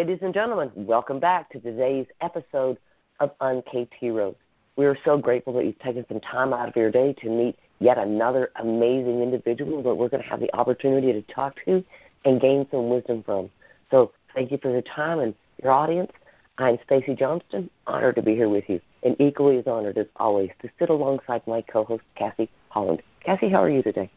ladies 0.00 0.22
and 0.22 0.32
gentlemen, 0.32 0.70
welcome 0.76 1.20
back 1.20 1.50
to 1.50 1.60
today's 1.60 2.06
episode 2.22 2.78
of 3.20 3.36
Uncaped 3.42 3.92
Heroes. 3.92 4.34
We 4.76 4.86
are 4.86 4.96
so 5.04 5.18
grateful 5.18 5.52
that 5.52 5.66
you've 5.66 5.78
taken 5.78 6.06
some 6.08 6.20
time 6.20 6.54
out 6.54 6.70
of 6.70 6.74
your 6.74 6.90
day 6.90 7.12
to 7.20 7.28
meet 7.28 7.58
yet 7.80 7.98
another 7.98 8.50
amazing 8.56 9.20
individual 9.20 9.82
that 9.82 9.94
we're 9.94 10.08
going 10.08 10.22
to 10.22 10.28
have 10.30 10.40
the 10.40 10.50
opportunity 10.56 11.12
to 11.12 11.20
talk 11.20 11.62
to 11.66 11.84
and 12.24 12.40
gain 12.40 12.66
some 12.70 12.88
wisdom 12.88 13.22
from. 13.22 13.50
So 13.90 14.12
thank 14.34 14.50
you 14.50 14.56
for 14.56 14.70
your 14.70 14.80
time 14.80 15.18
and 15.18 15.34
your 15.62 15.72
audience. 15.72 16.12
I'm 16.56 16.78
Stacy 16.86 17.14
Johnston, 17.14 17.68
honored 17.86 18.14
to 18.14 18.22
be 18.22 18.34
here 18.34 18.48
with 18.48 18.70
you, 18.70 18.80
and 19.02 19.16
equally 19.18 19.58
as 19.58 19.66
honored 19.66 19.98
as 19.98 20.06
always 20.16 20.48
to 20.62 20.70
sit 20.78 20.88
alongside 20.88 21.46
my 21.46 21.60
co-host 21.60 22.04
Cassie 22.14 22.48
Holland. 22.70 23.02
Cassie, 23.22 23.50
how 23.50 23.62
are 23.62 23.68
you 23.68 23.82
today? 23.82 24.10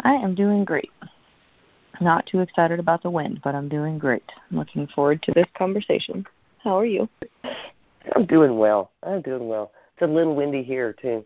I 0.00 0.14
am 0.14 0.34
doing 0.34 0.64
great. 0.64 0.90
Not 2.02 2.26
too 2.26 2.40
excited 2.40 2.80
about 2.80 3.04
the 3.04 3.10
wind, 3.10 3.40
but 3.44 3.54
I'm 3.54 3.68
doing 3.68 3.96
great. 3.96 4.24
I'm 4.50 4.58
looking 4.58 4.88
forward 4.88 5.22
to 5.22 5.32
this 5.32 5.46
conversation. 5.56 6.26
How 6.58 6.76
are 6.76 6.84
you? 6.84 7.08
I'm 8.16 8.26
doing 8.26 8.58
well. 8.58 8.90
I'm 9.04 9.22
doing 9.22 9.46
well. 9.46 9.70
It's 9.94 10.02
a 10.02 10.12
little 10.12 10.34
windy 10.34 10.64
here 10.64 10.96
too, 11.00 11.24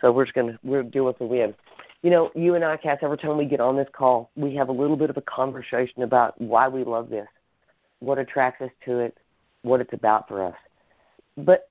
so 0.00 0.10
we're 0.10 0.24
just 0.24 0.34
gonna 0.34 0.58
we're 0.64 0.82
deal 0.82 1.04
with 1.04 1.18
the 1.18 1.26
wind. 1.26 1.54
You 2.00 2.08
know, 2.08 2.30
you 2.34 2.54
and 2.54 2.64
I, 2.64 2.78
Cass, 2.78 3.00
every 3.02 3.18
time 3.18 3.36
we 3.36 3.44
get 3.44 3.60
on 3.60 3.76
this 3.76 3.88
call, 3.92 4.30
we 4.34 4.54
have 4.54 4.70
a 4.70 4.72
little 4.72 4.96
bit 4.96 5.10
of 5.10 5.18
a 5.18 5.22
conversation 5.22 6.02
about 6.02 6.40
why 6.40 6.68
we 6.68 6.84
love 6.84 7.10
this, 7.10 7.28
what 7.98 8.18
attracts 8.18 8.62
us 8.62 8.70
to 8.86 9.00
it, 9.00 9.18
what 9.60 9.82
it's 9.82 9.92
about 9.92 10.26
for 10.26 10.42
us. 10.42 10.56
But 11.36 11.68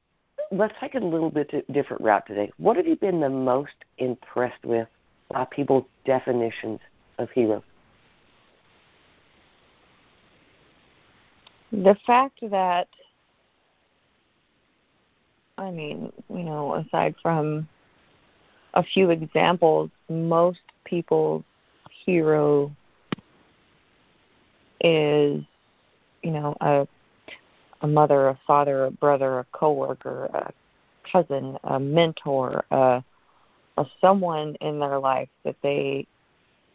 let's 0.51 0.75
take 0.79 0.93
a 0.93 0.99
little 0.99 1.31
bit 1.31 1.65
different 1.73 2.03
route 2.03 2.27
today. 2.27 2.51
What 2.57 2.77
have 2.77 2.85
you 2.85 2.97
been 2.97 3.19
the 3.19 3.29
most 3.31 3.73
impressed 3.97 4.63
with 4.63 4.87
by 5.31 5.45
people's 5.45 5.85
definitions 6.05 6.81
of 7.17 7.31
heroes? 7.31 7.63
The 11.73 11.97
fact 12.05 12.39
that, 12.51 12.87
I 15.57 15.71
mean, 15.71 16.13
you 16.29 16.43
know, 16.43 16.75
aside 16.75 17.15
from 17.19 17.67
a 18.75 18.83
few 18.83 19.09
examples, 19.09 19.89
most 20.07 20.61
people's 20.85 21.43
hero 22.05 22.71
is, 24.81 25.43
you 26.21 26.31
know, 26.31 26.55
a 26.61 26.87
a 27.81 27.87
mother, 27.87 28.27
a 28.27 28.39
father, 28.47 28.85
a 28.85 28.91
brother, 28.91 29.39
a 29.39 29.45
coworker, 29.51 30.25
a 30.25 30.53
cousin, 31.11 31.57
a 31.65 31.79
mentor, 31.79 32.63
a, 32.71 33.03
a 33.77 33.85
someone 33.99 34.55
in 34.61 34.79
their 34.79 34.99
life 34.99 35.27
that 35.43 35.57
they 35.63 36.07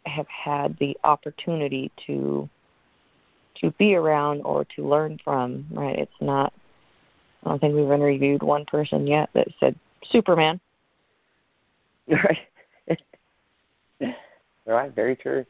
have 0.05 0.27
had 0.27 0.77
the 0.77 0.95
opportunity 1.03 1.91
to 2.05 2.47
to 3.61 3.71
be 3.71 3.95
around 3.95 4.41
or 4.41 4.65
to 4.75 4.87
learn 4.87 5.19
from, 5.23 5.65
right? 5.71 5.97
It's 5.97 6.11
not 6.21 6.53
I 7.43 7.49
don't 7.49 7.59
think 7.59 7.75
we've 7.75 7.91
interviewed 7.91 8.43
one 8.43 8.65
person 8.65 9.07
yet 9.07 9.29
that 9.33 9.47
said 9.59 9.75
Superman. 10.03 10.59
Right. 13.99 14.09
right, 14.65 14.95
very 14.95 15.15
true. 15.15 15.45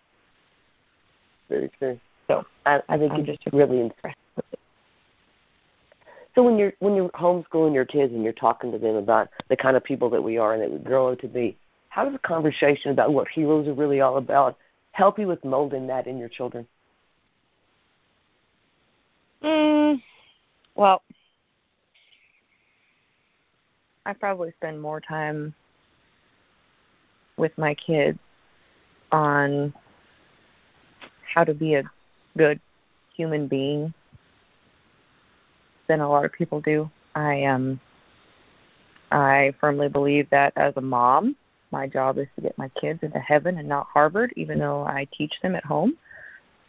Very 1.48 1.70
true. 1.80 1.98
So 2.28 2.46
I, 2.66 2.82
I 2.90 2.98
think 2.98 3.14
I'm 3.14 3.22
it's 3.22 3.42
just 3.42 3.54
really 3.54 3.80
impressed. 3.80 4.18
So 6.36 6.44
when 6.44 6.58
you're 6.58 6.74
when 6.80 6.96
you're 6.96 7.10
homeschooling 7.10 7.74
your 7.74 7.86
kids 7.86 8.14
and 8.14 8.24
you're 8.24 8.34
talking 8.34 8.72
to 8.72 8.78
them 8.78 8.96
about 8.96 9.30
the 9.50 9.56
kind 9.56 9.78
of 9.78 9.84
people 9.84 10.10
that 10.10 10.22
we 10.22 10.38
are 10.38 10.54
and 10.54 10.62
that 10.62 10.72
we 10.72 10.80
grow 10.80 11.12
up 11.12 11.20
to 11.20 11.28
be, 11.28 11.58
how 11.90 12.06
does 12.06 12.14
a 12.14 12.20
conversation 12.20 12.92
about 12.92 13.14
what 13.14 13.28
heroes 13.28 13.68
are 13.68 13.74
really 13.74 14.02
all 14.02 14.18
about 14.18 14.58
help 14.92 15.20
you 15.20 15.28
with 15.28 15.44
molding 15.44 15.88
that 15.88 16.08
in 16.08 16.18
your 16.18 16.30
children? 16.30 16.68
Mm, 19.44 20.02
well, 20.80 21.04
I 24.06 24.14
probably 24.14 24.54
spend 24.56 24.82
more 24.82 25.02
time 25.02 25.54
with 27.36 27.52
my 27.58 27.74
kids 27.76 28.18
on 29.12 29.74
how 31.34 31.44
to 31.44 31.54
be 31.54 31.76
a 31.76 31.84
good 32.38 32.62
human 33.14 33.48
being 33.48 33.94
than 35.90 36.00
a 36.00 36.10
lot 36.10 36.24
of 36.24 36.32
people 36.32 36.62
do. 36.62 36.90
I 37.14 37.44
um 37.44 37.82
I 39.12 39.54
firmly 39.60 39.90
believe 39.90 40.30
that 40.30 40.54
as 40.56 40.74
a 40.78 40.82
mom, 40.82 41.36
my 41.72 41.88
job 41.88 42.18
is 42.20 42.28
to 42.36 42.42
get 42.42 42.58
my 42.58 42.70
kids 42.70 43.04
into 43.04 43.20
heaven 43.20 43.58
and 43.58 43.68
not 43.68 43.88
Harvard, 43.88 44.32
even 44.38 44.60
though 44.60 44.84
I 44.84 45.10
teach 45.12 45.34
them 45.42 45.56
at 45.56 45.66
home. 45.66 45.98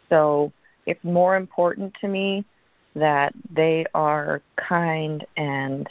So 0.09 0.51
it's 0.85 1.03
more 1.05 1.37
important 1.37 1.95
to 2.01 2.09
me 2.09 2.43
that 2.95 3.33
they 3.49 3.85
are 3.93 4.41
kind 4.55 5.25
and 5.37 5.87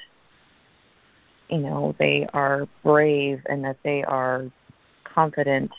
you 1.49 1.59
know 1.59 1.95
they 1.99 2.27
are 2.33 2.69
brave 2.83 3.41
and 3.49 3.65
that 3.65 3.79
they 3.83 4.05
are 4.05 4.45
confident 5.05 5.71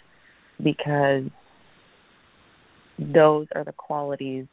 because 0.62 1.24
those 2.98 3.48
are 3.56 3.64
the 3.64 3.72
qualities 3.74 4.46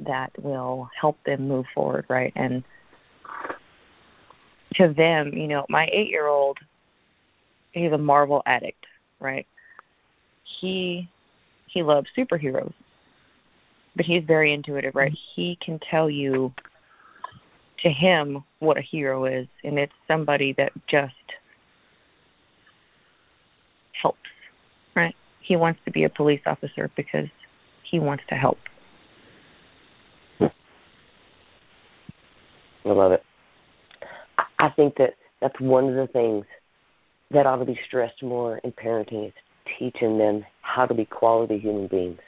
that 0.00 0.30
will 0.42 0.90
help 0.98 1.22
them 1.24 1.48
move 1.48 1.66
forward 1.74 2.04
right? 2.08 2.32
And 2.34 2.64
to 4.74 4.88
them 4.88 5.32
you 5.32 5.48
know 5.48 5.64
my 5.68 5.88
8 5.92 6.08
year 6.08 6.26
old 6.26 6.58
he's 7.72 7.92
a 7.92 7.98
marvel 7.98 8.42
addict 8.46 8.86
right? 9.20 9.46
He 10.42 11.08
he 11.66 11.82
loves 11.82 12.10
superheroes 12.16 12.72
but 13.96 14.06
he's 14.06 14.24
very 14.24 14.52
intuitive, 14.52 14.94
right? 14.94 15.12
Mm-hmm. 15.12 15.40
He 15.40 15.56
can 15.56 15.78
tell 15.78 16.08
you 16.08 16.52
to 17.78 17.90
him 17.90 18.44
what 18.60 18.78
a 18.78 18.80
hero 18.80 19.24
is, 19.24 19.46
and 19.64 19.78
it's 19.78 19.92
somebody 20.06 20.52
that 20.54 20.72
just 20.86 21.14
helps, 24.00 24.30
right? 24.94 25.14
He 25.40 25.56
wants 25.56 25.80
to 25.84 25.90
be 25.90 26.04
a 26.04 26.08
police 26.08 26.40
officer 26.46 26.90
because 26.96 27.28
he 27.82 27.98
wants 27.98 28.24
to 28.28 28.34
help. 28.34 28.58
I 30.40 30.50
love 32.88 33.12
it. 33.12 33.22
I 34.58 34.68
think 34.70 34.96
that 34.96 35.14
that's 35.40 35.58
one 35.60 35.88
of 35.88 35.94
the 35.94 36.06
things 36.06 36.46
that 37.30 37.46
ought 37.46 37.56
to 37.56 37.64
be 37.64 37.78
stressed 37.86 38.22
more 38.22 38.58
in 38.58 38.72
parenting 38.72 39.28
is 39.28 39.32
teaching 39.78 40.18
them 40.18 40.44
how 40.62 40.86
to 40.86 40.94
be 40.94 41.04
quality 41.04 41.58
human 41.58 41.86
beings 41.86 42.20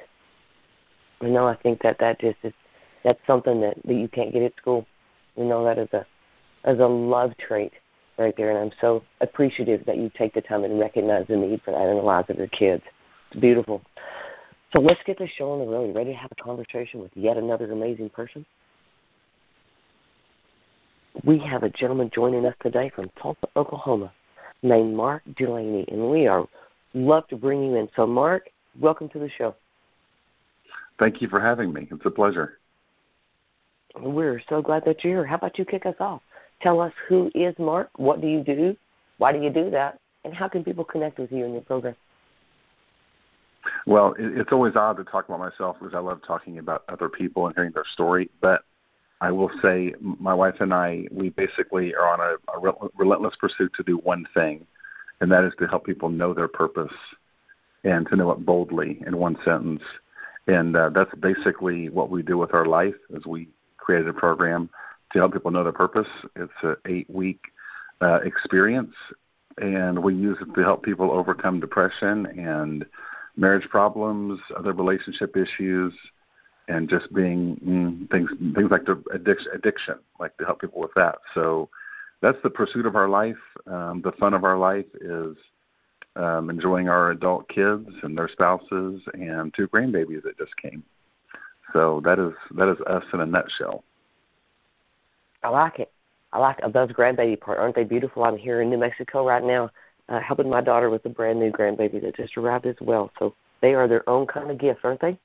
you 1.24 1.30
know, 1.30 1.46
I 1.46 1.56
think 1.56 1.82
that 1.82 1.98
that 2.00 2.20
just 2.20 2.36
is 2.42 2.52
that's 3.02 3.20
something 3.26 3.60
that, 3.60 3.76
that 3.84 3.94
you 3.94 4.08
can't 4.08 4.32
get 4.32 4.42
at 4.42 4.56
school. 4.56 4.86
You 5.36 5.44
know, 5.44 5.64
that 5.64 5.78
is 5.78 5.88
a 5.92 6.06
as 6.64 6.78
a 6.78 6.86
love 6.86 7.32
trait 7.38 7.72
right 8.18 8.34
there, 8.36 8.50
and 8.50 8.58
I'm 8.58 8.78
so 8.80 9.02
appreciative 9.20 9.84
that 9.86 9.96
you 9.96 10.10
take 10.16 10.34
the 10.34 10.40
time 10.40 10.64
and 10.64 10.78
recognize 10.78 11.26
the 11.28 11.36
need 11.36 11.62
for 11.64 11.72
that 11.72 11.88
in 11.88 11.96
the 11.96 12.02
lives 12.02 12.30
of 12.30 12.36
your 12.36 12.48
kids. 12.48 12.82
It's 13.30 13.40
beautiful. 13.40 13.82
So 14.72 14.80
let's 14.80 15.00
get 15.06 15.18
this 15.18 15.30
show 15.30 15.52
on 15.52 15.60
the 15.60 15.66
road. 15.66 15.88
You 15.88 15.92
ready 15.92 16.12
to 16.12 16.18
have 16.18 16.32
a 16.32 16.42
conversation 16.42 17.00
with 17.00 17.10
yet 17.14 17.36
another 17.36 17.70
amazing 17.70 18.10
person? 18.10 18.44
We 21.24 21.38
have 21.38 21.62
a 21.62 21.70
gentleman 21.70 22.10
joining 22.12 22.44
us 22.44 22.54
today 22.60 22.90
from 22.94 23.10
Tulsa, 23.20 23.46
Oklahoma, 23.56 24.12
named 24.62 24.94
Mark 24.94 25.22
Delaney, 25.36 25.84
and 25.88 26.10
we 26.10 26.26
are 26.26 26.46
love 26.92 27.28
to 27.28 27.36
bring 27.36 27.62
you 27.62 27.76
in. 27.76 27.88
So, 27.94 28.06
Mark, 28.06 28.48
welcome 28.80 29.08
to 29.10 29.18
the 29.18 29.30
show. 29.38 29.54
Thank 30.98 31.20
you 31.20 31.28
for 31.28 31.40
having 31.40 31.72
me. 31.72 31.88
It's 31.90 32.04
a 32.04 32.10
pleasure. 32.10 32.58
We're 34.00 34.40
so 34.48 34.62
glad 34.62 34.84
that 34.86 35.04
you're 35.04 35.18
here. 35.18 35.26
How 35.26 35.36
about 35.36 35.58
you 35.58 35.64
kick 35.64 35.86
us 35.86 35.94
off? 36.00 36.22
Tell 36.60 36.80
us 36.80 36.92
who 37.08 37.30
is 37.34 37.54
Mark, 37.58 37.90
what 37.96 38.20
do 38.20 38.26
you 38.26 38.42
do, 38.42 38.76
why 39.18 39.32
do 39.32 39.40
you 39.40 39.50
do 39.50 39.70
that, 39.70 39.98
and 40.24 40.32
how 40.32 40.48
can 40.48 40.64
people 40.64 40.84
connect 40.84 41.18
with 41.18 41.30
you 41.30 41.44
in 41.44 41.52
your 41.52 41.62
program? 41.62 41.96
Well, 43.86 44.14
it's 44.18 44.52
always 44.52 44.76
odd 44.76 44.96
to 44.98 45.04
talk 45.04 45.28
about 45.28 45.40
myself 45.40 45.76
because 45.78 45.94
I 45.94 45.98
love 45.98 46.20
talking 46.26 46.58
about 46.58 46.84
other 46.88 47.08
people 47.08 47.46
and 47.46 47.54
hearing 47.54 47.72
their 47.72 47.84
story. 47.92 48.30
But 48.40 48.62
I 49.20 49.30
will 49.30 49.50
say, 49.62 49.94
my 50.00 50.34
wife 50.34 50.56
and 50.60 50.72
I, 50.72 51.06
we 51.10 51.30
basically 51.30 51.94
are 51.94 52.08
on 52.08 52.20
a, 52.20 52.68
a 52.68 52.88
relentless 52.96 53.34
pursuit 53.38 53.72
to 53.76 53.82
do 53.82 53.98
one 53.98 54.26
thing, 54.34 54.66
and 55.20 55.30
that 55.32 55.44
is 55.44 55.52
to 55.58 55.66
help 55.66 55.86
people 55.86 56.08
know 56.08 56.34
their 56.34 56.48
purpose 56.48 56.92
and 57.84 58.06
to 58.08 58.16
know 58.16 58.30
it 58.32 58.44
boldly 58.44 59.02
in 59.06 59.16
one 59.16 59.36
sentence 59.44 59.82
and 60.46 60.76
uh, 60.76 60.90
that's 60.90 61.14
basically 61.16 61.88
what 61.88 62.10
we 62.10 62.22
do 62.22 62.36
with 62.38 62.54
our 62.54 62.66
life 62.66 62.94
as 63.16 63.24
we 63.26 63.48
created 63.76 64.08
a 64.08 64.12
program 64.12 64.68
to 65.12 65.18
help 65.18 65.32
people 65.32 65.50
know 65.50 65.62
their 65.62 65.72
purpose. 65.72 66.08
It's 66.36 66.52
an 66.62 66.76
eight 66.86 67.08
week 67.08 67.40
uh, 68.00 68.20
experience. 68.24 68.94
And 69.58 70.02
we 70.02 70.14
use 70.14 70.36
it 70.40 70.52
to 70.54 70.60
help 70.62 70.82
people 70.82 71.12
overcome 71.12 71.60
depression 71.60 72.26
and 72.26 72.84
marriage 73.36 73.68
problems 73.68 74.40
other 74.56 74.72
relationship 74.72 75.36
issues 75.36 75.94
and 76.68 76.88
just 76.88 77.12
being 77.12 77.56
mm, 77.64 78.10
things 78.10 78.30
things 78.54 78.70
like 78.70 78.84
the 78.86 79.02
addiction 79.12 79.52
addiction 79.54 79.96
like 80.18 80.36
to 80.38 80.44
help 80.44 80.60
people 80.60 80.80
with 80.80 80.94
that. 80.96 81.16
So 81.34 81.68
that's 82.20 82.38
the 82.42 82.50
pursuit 82.50 82.86
of 82.86 82.96
our 82.96 83.08
life. 83.08 83.36
Um, 83.66 84.00
the 84.02 84.12
fun 84.12 84.34
of 84.34 84.44
our 84.44 84.56
life 84.56 84.86
is 85.00 85.36
um, 86.16 86.50
enjoying 86.50 86.88
our 86.88 87.10
adult 87.10 87.48
kids 87.48 87.88
and 88.02 88.16
their 88.16 88.28
spouses 88.28 89.02
and 89.14 89.52
two 89.54 89.68
grandbabies 89.68 90.22
that 90.22 90.38
just 90.38 90.56
came. 90.56 90.82
so 91.72 92.00
that 92.04 92.18
is 92.18 92.32
that 92.52 92.68
is 92.68 92.78
us 92.86 93.04
in 93.12 93.20
a 93.20 93.26
nutshell. 93.26 93.84
I 95.42 95.48
like 95.48 95.78
it. 95.78 95.92
I 96.32 96.38
like 96.38 96.60
those 96.72 96.90
grandbaby 96.90 97.40
part. 97.40 97.58
Aren't 97.58 97.76
they 97.76 97.84
beautiful? 97.84 98.24
I'm 98.24 98.36
here 98.36 98.60
in 98.60 98.70
New 98.70 98.78
Mexico 98.78 99.26
right 99.26 99.44
now, 99.44 99.70
uh, 100.08 100.20
helping 100.20 100.48
my 100.48 100.60
daughter 100.60 100.90
with 100.90 101.04
a 101.06 101.08
brand 101.08 101.38
new 101.38 101.52
grandbaby 101.52 102.00
that 102.02 102.16
just 102.16 102.36
arrived 102.36 102.66
as 102.66 102.76
well. 102.80 103.10
So 103.18 103.34
they 103.60 103.74
are 103.74 103.86
their 103.86 104.08
own 104.08 104.26
kind 104.26 104.50
of 104.50 104.58
gift, 104.58 104.80
aren't 104.84 105.00
they? 105.00 105.18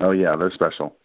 Oh 0.00 0.10
yeah, 0.10 0.34
they're 0.36 0.50
special. 0.50 0.96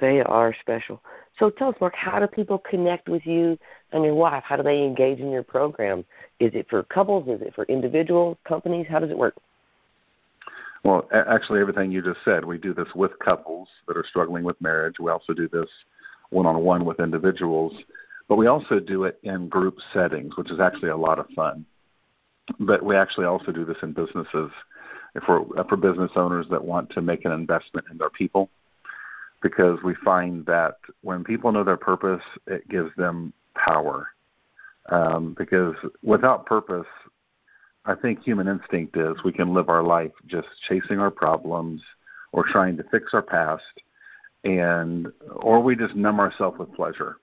They 0.00 0.20
are 0.20 0.54
special. 0.60 1.02
So 1.38 1.50
tell 1.50 1.68
us, 1.68 1.76
Mark, 1.80 1.94
how 1.94 2.18
do 2.20 2.26
people 2.26 2.58
connect 2.58 3.08
with 3.08 3.26
you 3.26 3.58
and 3.92 4.04
your 4.04 4.14
wife? 4.14 4.42
How 4.44 4.56
do 4.56 4.62
they 4.62 4.82
engage 4.82 5.20
in 5.20 5.30
your 5.30 5.42
program? 5.42 6.04
Is 6.38 6.52
it 6.54 6.66
for 6.68 6.82
couples? 6.84 7.28
Is 7.28 7.42
it 7.42 7.54
for 7.54 7.64
individuals, 7.64 8.36
companies? 8.46 8.86
How 8.88 8.98
does 8.98 9.10
it 9.10 9.18
work? 9.18 9.34
Well, 10.82 11.08
actually, 11.12 11.60
everything 11.60 11.92
you 11.92 12.02
just 12.02 12.20
said. 12.24 12.44
We 12.44 12.56
do 12.56 12.72
this 12.72 12.88
with 12.94 13.18
couples 13.18 13.68
that 13.86 13.96
are 13.96 14.04
struggling 14.08 14.44
with 14.44 14.60
marriage. 14.60 14.98
We 14.98 15.10
also 15.10 15.34
do 15.34 15.48
this 15.48 15.68
one 16.30 16.46
on 16.46 16.62
one 16.62 16.84
with 16.84 17.00
individuals, 17.00 17.74
but 18.28 18.36
we 18.36 18.46
also 18.46 18.80
do 18.80 19.04
it 19.04 19.18
in 19.22 19.48
group 19.48 19.76
settings, 19.92 20.36
which 20.36 20.50
is 20.50 20.60
actually 20.60 20.90
a 20.90 20.96
lot 20.96 21.18
of 21.18 21.26
fun. 21.36 21.66
But 22.58 22.82
we 22.82 22.96
actually 22.96 23.26
also 23.26 23.52
do 23.52 23.64
this 23.64 23.76
in 23.82 23.92
businesses 23.92 24.50
for 25.26 25.44
for 25.68 25.76
business 25.76 26.12
owners 26.16 26.46
that 26.50 26.64
want 26.64 26.90
to 26.90 27.02
make 27.02 27.24
an 27.24 27.32
investment 27.32 27.86
in 27.90 27.98
their 27.98 28.10
people 28.10 28.48
because 29.42 29.78
we 29.82 29.94
find 30.04 30.44
that 30.46 30.76
when 31.02 31.24
people 31.24 31.50
know 31.52 31.64
their 31.64 31.76
purpose, 31.76 32.22
it 32.46 32.68
gives 32.68 32.90
them 32.96 33.32
power. 33.54 34.08
Um, 34.88 35.34
because 35.38 35.76
without 36.02 36.46
purpose, 36.46 36.86
I 37.84 37.94
think 37.94 38.22
human 38.22 38.48
instinct 38.48 38.96
is 38.96 39.16
we 39.24 39.32
can 39.32 39.54
live 39.54 39.68
our 39.68 39.82
life 39.82 40.12
just 40.26 40.48
chasing 40.68 40.98
our 40.98 41.10
problems 41.10 41.82
or 42.32 42.44
trying 42.44 42.76
to 42.76 42.84
fix 42.90 43.14
our 43.14 43.22
past, 43.22 43.62
and 44.44 45.08
or 45.36 45.60
we 45.60 45.76
just 45.76 45.94
numb 45.94 46.20
ourselves 46.20 46.58
with 46.58 46.72
pleasure. 46.74 47.16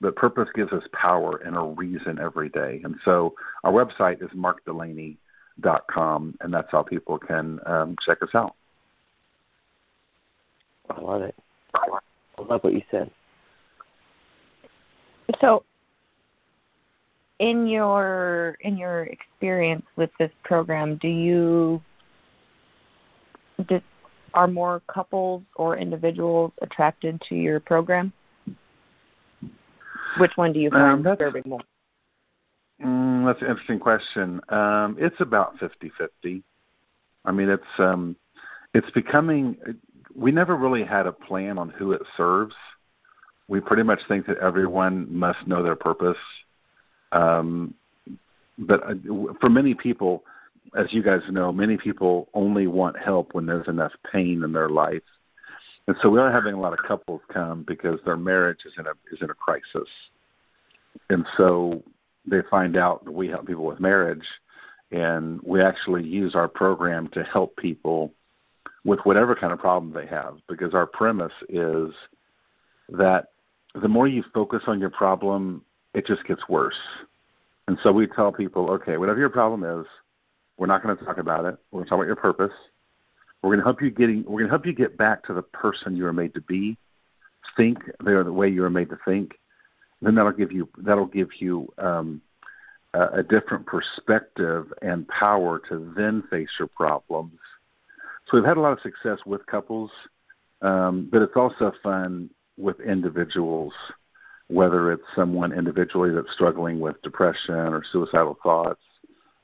But 0.00 0.16
purpose 0.16 0.48
gives 0.54 0.72
us 0.72 0.84
power 0.92 1.36
and 1.44 1.56
a 1.56 1.60
reason 1.60 2.18
every 2.18 2.48
day. 2.48 2.80
And 2.84 2.96
so 3.04 3.34
our 3.64 3.72
website 3.72 4.22
is 4.22 4.30
markdelaney.com, 4.30 6.38
and 6.40 6.54
that's 6.54 6.70
how 6.70 6.82
people 6.82 7.18
can 7.18 7.60
um, 7.66 7.96
check 8.04 8.22
us 8.22 8.34
out. 8.34 8.54
I 10.88 11.00
love 11.00 11.22
it. 11.22 11.34
I 11.74 12.42
love 12.42 12.64
what 12.64 12.72
you 12.72 12.82
said. 12.90 13.10
So, 15.40 15.62
in 17.40 17.66
your 17.66 18.56
in 18.60 18.76
your 18.76 19.04
experience 19.04 19.84
with 19.96 20.10
this 20.18 20.30
program, 20.44 20.96
do 20.96 21.08
you 21.08 21.82
are 24.34 24.46
more 24.46 24.80
couples 24.86 25.42
or 25.56 25.76
individuals 25.76 26.52
attracted 26.62 27.20
to 27.28 27.34
your 27.34 27.58
program? 27.58 28.12
Which 30.18 30.32
one 30.36 30.52
do 30.52 30.60
you 30.60 30.70
find 30.70 31.06
um, 31.06 31.16
serving 31.18 31.42
more? 31.46 31.60
Mm, 32.82 33.26
that's 33.26 33.42
an 33.42 33.48
interesting 33.48 33.80
question. 33.80 34.40
Um, 34.50 34.96
it's 34.98 35.20
about 35.20 35.58
fifty-fifty. 35.58 36.42
I 37.24 37.32
mean, 37.32 37.48
it's 37.48 37.64
um, 37.78 38.16
it's 38.74 38.90
becoming 38.90 39.56
we 40.14 40.30
never 40.30 40.56
really 40.56 40.84
had 40.84 41.06
a 41.06 41.12
plan 41.12 41.56
on 41.58 41.70
who 41.70 41.92
it 41.92 42.02
serves. 42.16 42.54
We 43.48 43.60
pretty 43.60 43.82
much 43.82 44.00
think 44.08 44.26
that 44.26 44.38
everyone 44.38 45.06
must 45.10 45.46
know 45.46 45.62
their 45.62 45.74
purpose. 45.74 46.18
Um, 47.12 47.74
but 48.58 48.82
uh, 48.84 48.94
for 49.40 49.48
many 49.48 49.74
people, 49.74 50.24
as 50.76 50.92
you 50.92 51.02
guys 51.02 51.22
know, 51.30 51.52
many 51.52 51.76
people 51.76 52.28
only 52.34 52.66
want 52.66 52.98
help 52.98 53.34
when 53.34 53.46
there's 53.46 53.68
enough 53.68 53.92
pain 54.12 54.42
in 54.44 54.52
their 54.52 54.68
life. 54.68 55.02
And 55.86 55.96
so 56.02 56.10
we 56.10 56.20
are 56.20 56.30
having 56.30 56.54
a 56.54 56.60
lot 56.60 56.72
of 56.72 56.78
couples 56.86 57.22
come 57.32 57.64
because 57.66 57.98
their 58.04 58.16
marriage 58.16 58.60
is 58.64 58.72
in 58.78 58.86
a 58.86 58.92
is 59.12 59.22
in 59.22 59.30
a 59.30 59.34
crisis. 59.34 59.88
And 61.08 61.26
so 61.36 61.82
they 62.26 62.42
find 62.50 62.76
out 62.76 63.04
that 63.04 63.12
we 63.12 63.28
help 63.28 63.46
people 63.46 63.64
with 63.64 63.80
marriage 63.80 64.26
and 64.92 65.40
we 65.42 65.62
actually 65.62 66.04
use 66.04 66.34
our 66.34 66.48
program 66.48 67.08
to 67.08 67.22
help 67.24 67.56
people 67.56 68.12
with 68.84 69.00
whatever 69.00 69.34
kind 69.34 69.52
of 69.52 69.58
problem 69.58 69.92
they 69.92 70.06
have 70.06 70.38
because 70.48 70.74
our 70.74 70.86
premise 70.86 71.32
is 71.48 71.92
that 72.88 73.28
the 73.80 73.88
more 73.88 74.08
you 74.08 74.24
focus 74.34 74.62
on 74.66 74.80
your 74.80 74.90
problem, 74.90 75.62
it 75.94 76.06
just 76.06 76.24
gets 76.26 76.48
worse. 76.48 76.78
And 77.68 77.78
so 77.82 77.92
we 77.92 78.06
tell 78.06 78.32
people, 78.32 78.70
okay, 78.70 78.96
whatever 78.96 79.18
your 79.18 79.28
problem 79.28 79.64
is, 79.80 79.86
we're 80.56 80.66
not 80.66 80.82
going 80.82 80.96
to 80.96 81.04
talk 81.04 81.18
about 81.18 81.44
it. 81.44 81.56
We're 81.70 81.78
going 81.78 81.84
to 81.84 81.90
talk 81.90 81.98
about 81.98 82.06
your 82.06 82.16
purpose. 82.16 82.52
We're 83.42 83.50
going 83.50 83.60
to 83.60 83.64
help 83.64 83.80
you 83.80 83.90
getting. 83.90 84.24
We're 84.24 84.40
going 84.40 84.44
to 84.44 84.50
help 84.50 84.66
you 84.66 84.74
get 84.74 84.98
back 84.98 85.24
to 85.24 85.34
the 85.34 85.42
person 85.42 85.96
you 85.96 86.04
were 86.04 86.12
made 86.12 86.34
to 86.34 86.42
be. 86.42 86.76
Think 87.56 87.78
the 88.04 88.30
way 88.30 88.48
you 88.48 88.62
were 88.62 88.70
made 88.70 88.90
to 88.90 88.98
think. 89.04 89.38
Then 90.02 90.14
that'll 90.14 90.32
give 90.32 90.52
you 90.52 90.68
that'll 90.78 91.06
give 91.06 91.30
you 91.38 91.72
um, 91.78 92.20
a, 92.92 93.06
a 93.06 93.22
different 93.22 93.64
perspective 93.66 94.72
and 94.82 95.08
power 95.08 95.58
to 95.70 95.92
then 95.96 96.22
face 96.30 96.50
your 96.58 96.68
problems 96.68 97.38
so 98.30 98.36
we've 98.36 98.46
had 98.46 98.56
a 98.56 98.60
lot 98.60 98.72
of 98.72 98.80
success 98.80 99.18
with 99.26 99.44
couples, 99.46 99.90
um, 100.62 101.08
but 101.10 101.20
it's 101.20 101.36
also 101.36 101.72
fun 101.82 102.30
with 102.56 102.78
individuals, 102.80 103.72
whether 104.50 104.90
it's 104.92 105.04
someone 105.14 105.52
individually 105.52 106.10
that's 106.12 106.32
struggling 106.32 106.80
with 106.80 107.00
depression 107.02 107.54
or 107.54 107.84
suicidal 107.92 108.36
thoughts 108.42 108.82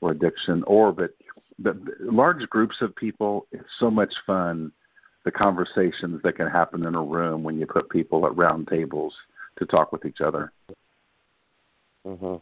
or 0.01 0.11
addiction, 0.11 0.63
or 0.67 0.91
but 0.91 1.11
but 1.59 1.77
large 1.99 2.47
groups 2.49 2.81
of 2.81 2.95
people. 2.95 3.47
It's 3.51 3.69
so 3.79 3.89
much 3.89 4.13
fun. 4.25 4.71
The 5.23 5.31
conversations 5.31 6.21
that 6.23 6.35
can 6.35 6.47
happen 6.47 6.85
in 6.85 6.95
a 6.95 7.01
room 7.01 7.43
when 7.43 7.57
you 7.57 7.65
put 7.65 7.89
people 7.89 8.25
at 8.25 8.35
round 8.35 8.67
tables 8.67 9.15
to 9.57 9.65
talk 9.65 9.91
with 9.91 10.05
each 10.05 10.21
other. 10.21 10.51
Mhm. 12.05 12.41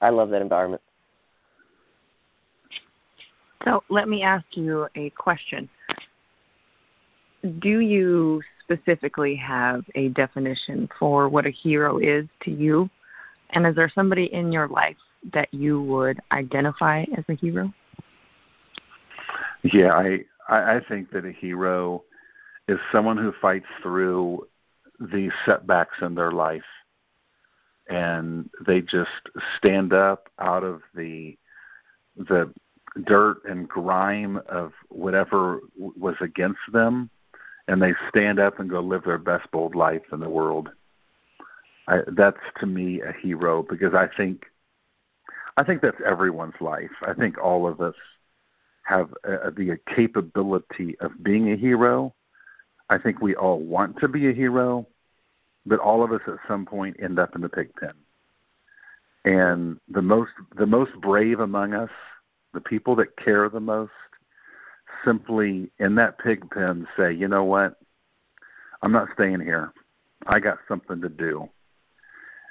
I 0.00 0.10
love 0.10 0.30
that 0.30 0.42
environment. 0.42 0.82
So 3.64 3.82
let 3.88 4.08
me 4.08 4.22
ask 4.22 4.44
you 4.56 4.88
a 4.94 5.10
question. 5.10 5.68
Do 7.58 7.80
you 7.80 8.42
specifically 8.64 9.36
have 9.36 9.84
a 9.94 10.08
definition 10.08 10.88
for 10.98 11.28
what 11.28 11.46
a 11.46 11.50
hero 11.50 11.98
is 11.98 12.26
to 12.42 12.50
you? 12.50 12.88
And 13.50 13.66
is 13.66 13.74
there 13.74 13.92
somebody 13.94 14.32
in 14.32 14.50
your 14.52 14.68
life 14.68 14.96
that 15.32 15.52
you 15.52 15.82
would 15.82 16.18
identify 16.32 17.04
as 17.16 17.24
a 17.28 17.34
hero? 17.34 17.72
Yeah, 19.62 19.94
I 19.94 20.24
I 20.48 20.80
think 20.88 21.10
that 21.12 21.24
a 21.24 21.32
hero 21.32 22.04
is 22.68 22.78
someone 22.92 23.16
who 23.16 23.32
fights 23.40 23.66
through 23.82 24.46
the 25.00 25.30
setbacks 25.46 25.96
in 26.02 26.14
their 26.14 26.32
life 26.32 26.62
and 27.88 28.48
they 28.66 28.80
just 28.80 29.10
stand 29.58 29.92
up 29.92 30.28
out 30.38 30.64
of 30.64 30.82
the 30.94 31.36
the 32.16 32.52
dirt 33.06 33.38
and 33.44 33.68
grime 33.68 34.40
of 34.48 34.72
whatever 34.88 35.60
was 35.76 36.14
against 36.20 36.60
them, 36.72 37.10
and 37.68 37.82
they 37.82 37.94
stand 38.08 38.38
up 38.38 38.58
and 38.58 38.68
go 38.70 38.80
live 38.80 39.04
their 39.04 39.18
best 39.18 39.50
bold 39.50 39.74
life 39.74 40.02
in 40.12 40.20
the 40.20 40.28
world. 40.28 40.70
I, 41.88 42.00
that's 42.08 42.40
to 42.60 42.66
me 42.66 43.00
a 43.00 43.12
hero 43.12 43.62
because 43.62 43.94
I 43.94 44.06
think 44.06 44.46
I 45.56 45.62
think 45.62 45.82
that's 45.82 46.00
everyone's 46.04 46.60
life. 46.60 46.90
I 47.06 47.12
think 47.12 47.38
all 47.38 47.66
of 47.66 47.80
us 47.80 47.94
have 48.82 49.14
uh, 49.26 49.50
the 49.50 49.78
capability 49.94 50.98
of 51.00 51.22
being 51.22 51.52
a 51.52 51.56
hero. 51.56 52.14
I 52.90 52.98
think 52.98 53.20
we 53.20 53.34
all 53.34 53.60
want 53.60 53.98
to 54.00 54.08
be 54.08 54.28
a 54.28 54.32
hero, 54.32 54.86
but 55.64 55.78
all 55.78 56.02
of 56.02 56.12
us 56.12 56.20
at 56.26 56.38
some 56.48 56.66
point 56.66 56.96
end 57.00 57.18
up 57.18 57.34
in 57.34 57.40
the 57.40 57.48
pig 57.48 57.70
pen. 57.76 57.92
And 59.24 59.80
the 59.88 60.02
most 60.02 60.32
the 60.56 60.66
most 60.66 60.92
brave 61.00 61.40
among 61.40 61.72
us 61.72 61.90
the 62.52 62.60
people 62.60 62.94
that 62.96 63.16
care 63.16 63.48
the 63.48 63.60
most 63.60 63.92
simply 65.04 65.70
in 65.78 65.94
that 65.96 66.18
pig 66.18 66.50
pen 66.50 66.86
say, 66.96 67.12
you 67.12 67.28
know 67.28 67.44
what? 67.44 67.78
I'm 68.82 68.92
not 68.92 69.08
staying 69.14 69.40
here. 69.40 69.72
I 70.26 70.40
got 70.40 70.58
something 70.68 71.00
to 71.00 71.08
do. 71.08 71.48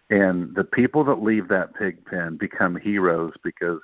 And 0.09 0.53
the 0.55 0.63
people 0.63 1.03
that 1.05 1.23
leave 1.23 1.47
that 1.47 1.75
pig 1.75 2.05
pen 2.05 2.37
become 2.37 2.75
heroes 2.75 3.33
because 3.43 3.81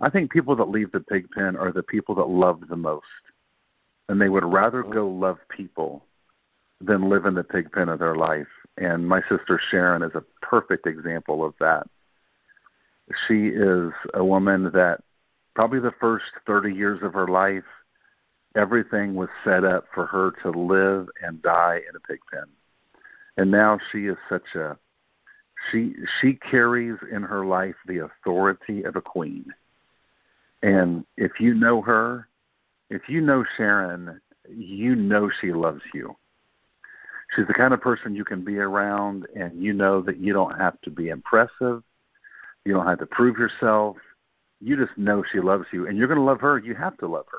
I 0.00 0.08
think 0.08 0.32
people 0.32 0.56
that 0.56 0.70
leave 0.70 0.92
the 0.92 1.00
pig 1.00 1.30
pen 1.30 1.56
are 1.56 1.72
the 1.72 1.82
people 1.82 2.14
that 2.16 2.28
love 2.28 2.68
the 2.68 2.76
most. 2.76 3.06
And 4.08 4.20
they 4.20 4.28
would 4.28 4.44
rather 4.44 4.82
go 4.82 5.08
love 5.08 5.38
people 5.48 6.04
than 6.80 7.08
live 7.08 7.26
in 7.26 7.34
the 7.34 7.44
pig 7.44 7.70
pen 7.70 7.88
of 7.88 7.98
their 7.98 8.16
life. 8.16 8.48
And 8.78 9.06
my 9.06 9.20
sister 9.28 9.60
Sharon 9.70 10.02
is 10.02 10.14
a 10.14 10.24
perfect 10.42 10.86
example 10.86 11.44
of 11.44 11.54
that. 11.60 11.86
She 13.28 13.48
is 13.48 13.92
a 14.14 14.24
woman 14.24 14.70
that 14.72 15.02
probably 15.54 15.80
the 15.80 15.94
first 16.00 16.24
30 16.46 16.72
years 16.74 17.00
of 17.02 17.12
her 17.12 17.28
life, 17.28 17.64
everything 18.54 19.14
was 19.14 19.28
set 19.44 19.64
up 19.64 19.86
for 19.94 20.06
her 20.06 20.32
to 20.42 20.50
live 20.50 21.08
and 21.22 21.42
die 21.42 21.80
in 21.88 21.96
a 21.96 22.00
pig 22.00 22.20
pen. 22.32 22.44
And 23.36 23.50
now 23.50 23.78
she 23.90 24.06
is 24.06 24.16
such 24.28 24.54
a 24.54 24.76
she 25.70 25.94
she 26.20 26.34
carries 26.34 26.96
in 27.12 27.22
her 27.22 27.44
life 27.44 27.76
the 27.86 27.98
authority 27.98 28.82
of 28.82 28.96
a 28.96 29.02
queen. 29.02 29.44
And 30.62 31.04
if 31.16 31.38
you 31.38 31.54
know 31.54 31.82
her, 31.82 32.28
if 32.88 33.08
you 33.08 33.20
know 33.20 33.44
Sharon, 33.56 34.20
you 34.48 34.96
know 34.96 35.30
she 35.40 35.52
loves 35.52 35.82
you. 35.94 36.16
She's 37.34 37.46
the 37.46 37.54
kind 37.54 37.72
of 37.72 37.80
person 37.80 38.16
you 38.16 38.24
can 38.24 38.44
be 38.44 38.58
around 38.58 39.26
and 39.36 39.62
you 39.62 39.72
know 39.72 40.02
that 40.02 40.18
you 40.18 40.32
don't 40.32 40.58
have 40.58 40.80
to 40.82 40.90
be 40.90 41.10
impressive. 41.10 41.82
You 42.64 42.74
don't 42.74 42.86
have 42.86 42.98
to 42.98 43.06
prove 43.06 43.38
yourself. 43.38 43.96
You 44.60 44.76
just 44.76 44.98
know 44.98 45.22
she 45.30 45.40
loves 45.40 45.66
you 45.72 45.86
and 45.86 45.96
you're 45.96 46.08
going 46.08 46.18
to 46.18 46.24
love 46.24 46.40
her. 46.40 46.58
You 46.58 46.74
have 46.74 46.96
to 46.98 47.06
love 47.06 47.26
her 47.30 47.38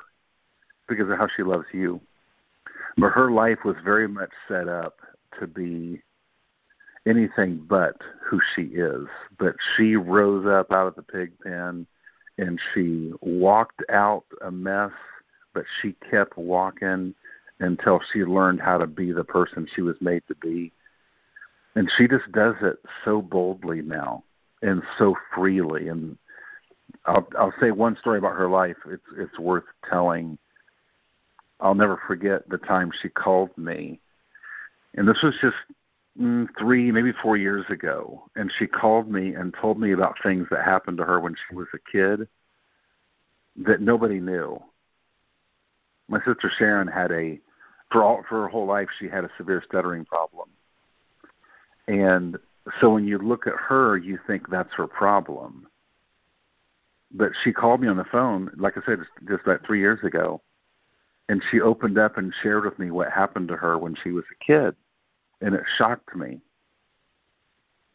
because 0.88 1.10
of 1.10 1.18
how 1.18 1.28
she 1.36 1.44
loves 1.44 1.66
you. 1.72 2.02
But 2.98 3.10
her 3.10 3.32
life 3.32 3.60
was 3.64 3.76
very 3.84 4.08
much 4.08 4.32
set 4.48 4.68
up 4.68 4.98
to 5.40 5.48
be 5.48 6.02
anything 7.08 7.66
but 7.68 7.96
who 8.24 8.40
she 8.56 8.64
is. 8.64 9.08
But 9.40 9.56
she 9.76 9.96
rose 9.96 10.46
up 10.46 10.72
out 10.72 10.88
of 10.88 10.96
the 10.96 11.04
pig 11.04 11.32
pen 11.44 11.88
and 12.38 12.60
she 12.74 13.12
walked 13.22 13.82
out 13.90 14.24
a 14.44 14.52
mess, 14.52 14.92
but 15.54 15.64
she 15.82 15.96
kept 16.10 16.38
walking 16.38 17.14
until 17.60 18.02
she 18.12 18.24
learned 18.24 18.60
how 18.62 18.78
to 18.78 18.88
be 18.88 19.12
the 19.12 19.24
person 19.24 19.68
she 19.74 19.82
was 19.82 19.96
made 20.02 20.24
to 20.28 20.36
be. 20.36 20.72
And 21.76 21.90
she 21.98 22.08
just 22.08 22.30
does 22.32 22.56
it 22.62 22.78
so 23.06 23.22
boldly 23.22 23.82
now 23.82 24.24
and 24.62 24.82
so 24.98 25.16
freely. 25.34 25.88
And 25.88 26.18
I'll, 27.06 27.28
I'll 27.38 27.54
say 27.60 27.72
one 27.72 27.98
story 27.98 28.18
about 28.18 28.36
her 28.36 28.50
life. 28.50 28.78
It's 28.88 29.04
it's 29.18 29.40
worth 29.40 29.64
telling. 29.90 30.38
I'll 31.62 31.76
never 31.76 32.02
forget 32.08 32.50
the 32.50 32.58
time 32.58 32.92
she 33.02 33.10
called 33.10 33.56
me, 33.58 34.00
and 34.96 35.08
this 35.08 35.22
was 35.22 35.36
just 35.42 35.56
mm, 36.20 36.48
three, 36.58 36.92
maybe 36.92 37.14
four 37.22 37.38
years 37.38 37.66
ago. 37.70 38.24
And 38.36 38.52
she 38.58 38.68
called 38.68 39.10
me 39.10 39.36
and 39.36 39.54
told 39.54 39.80
me 39.80 39.92
about 39.92 40.18
things 40.24 40.48
that 40.50 40.66
happened 40.66 40.98
to 40.98 41.06
her 41.06 41.20
when 41.20 41.36
she 41.36 41.56
was 41.56 41.68
a 41.74 41.92
kid 41.92 42.28
that 43.58 43.82
nobody 43.82 44.20
knew. 44.20 44.62
My 46.08 46.20
sister 46.20 46.52
Sharon 46.58 46.88
had 46.88 47.12
a 47.12 47.40
for 47.92 48.04
all 48.04 48.24
for 48.28 48.44
her 48.44 48.48
whole 48.48 48.66
life 48.66 48.88
she 49.00 49.08
had 49.08 49.24
a 49.24 49.30
severe 49.38 49.64
stuttering 49.66 50.06
problem. 50.06 50.50
And 51.88 52.38
so 52.80 52.92
when 52.94 53.06
you 53.06 53.18
look 53.18 53.48
at 53.48 53.54
her 53.56 53.98
you 53.98 54.20
think 54.28 54.50
that's 54.50 54.74
her 54.74 54.88
problem. 54.88 55.68
But 57.14 57.32
she 57.44 57.52
called 57.52 57.82
me 57.82 57.90
on 57.90 57.98
the 57.98 58.06
phone, 58.06 58.52
like 58.58 58.78
I 58.78 58.82
said, 58.86 59.00
just 59.28 59.44
about 59.44 59.66
three 59.66 59.80
years 59.80 60.00
ago, 60.04 60.42
and 61.32 61.42
she 61.50 61.62
opened 61.62 61.98
up 61.98 62.18
and 62.18 62.34
shared 62.44 62.66
with 62.66 62.78
me 62.78 62.92
what 62.92 63.10
happened 63.10 63.48
to 63.48 63.56
her 63.56 63.78
when 63.78 63.96
she 63.96 64.12
was 64.12 64.26
a 64.30 64.44
kid 64.44 64.76
and 65.40 65.56
it 65.56 65.64
shocked 65.78 66.14
me 66.14 66.42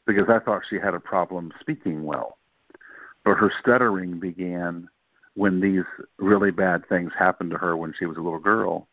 because 0.06 0.30
I 0.30 0.38
thought 0.38 0.62
she 0.66 0.76
had 0.76 0.94
a 0.94 1.00
problem 1.00 1.52
speaking 1.60 2.02
well. 2.02 2.38
But 3.26 3.34
her 3.34 3.52
stuttering 3.60 4.18
began 4.18 4.88
when 5.34 5.60
these 5.60 5.84
really 6.16 6.50
bad 6.50 6.88
things 6.88 7.12
happened 7.18 7.50
to 7.50 7.58
her 7.58 7.76
when 7.76 7.92
she 7.92 8.06
was 8.06 8.16
a 8.16 8.22
little 8.22 8.38
girl. 8.38 8.88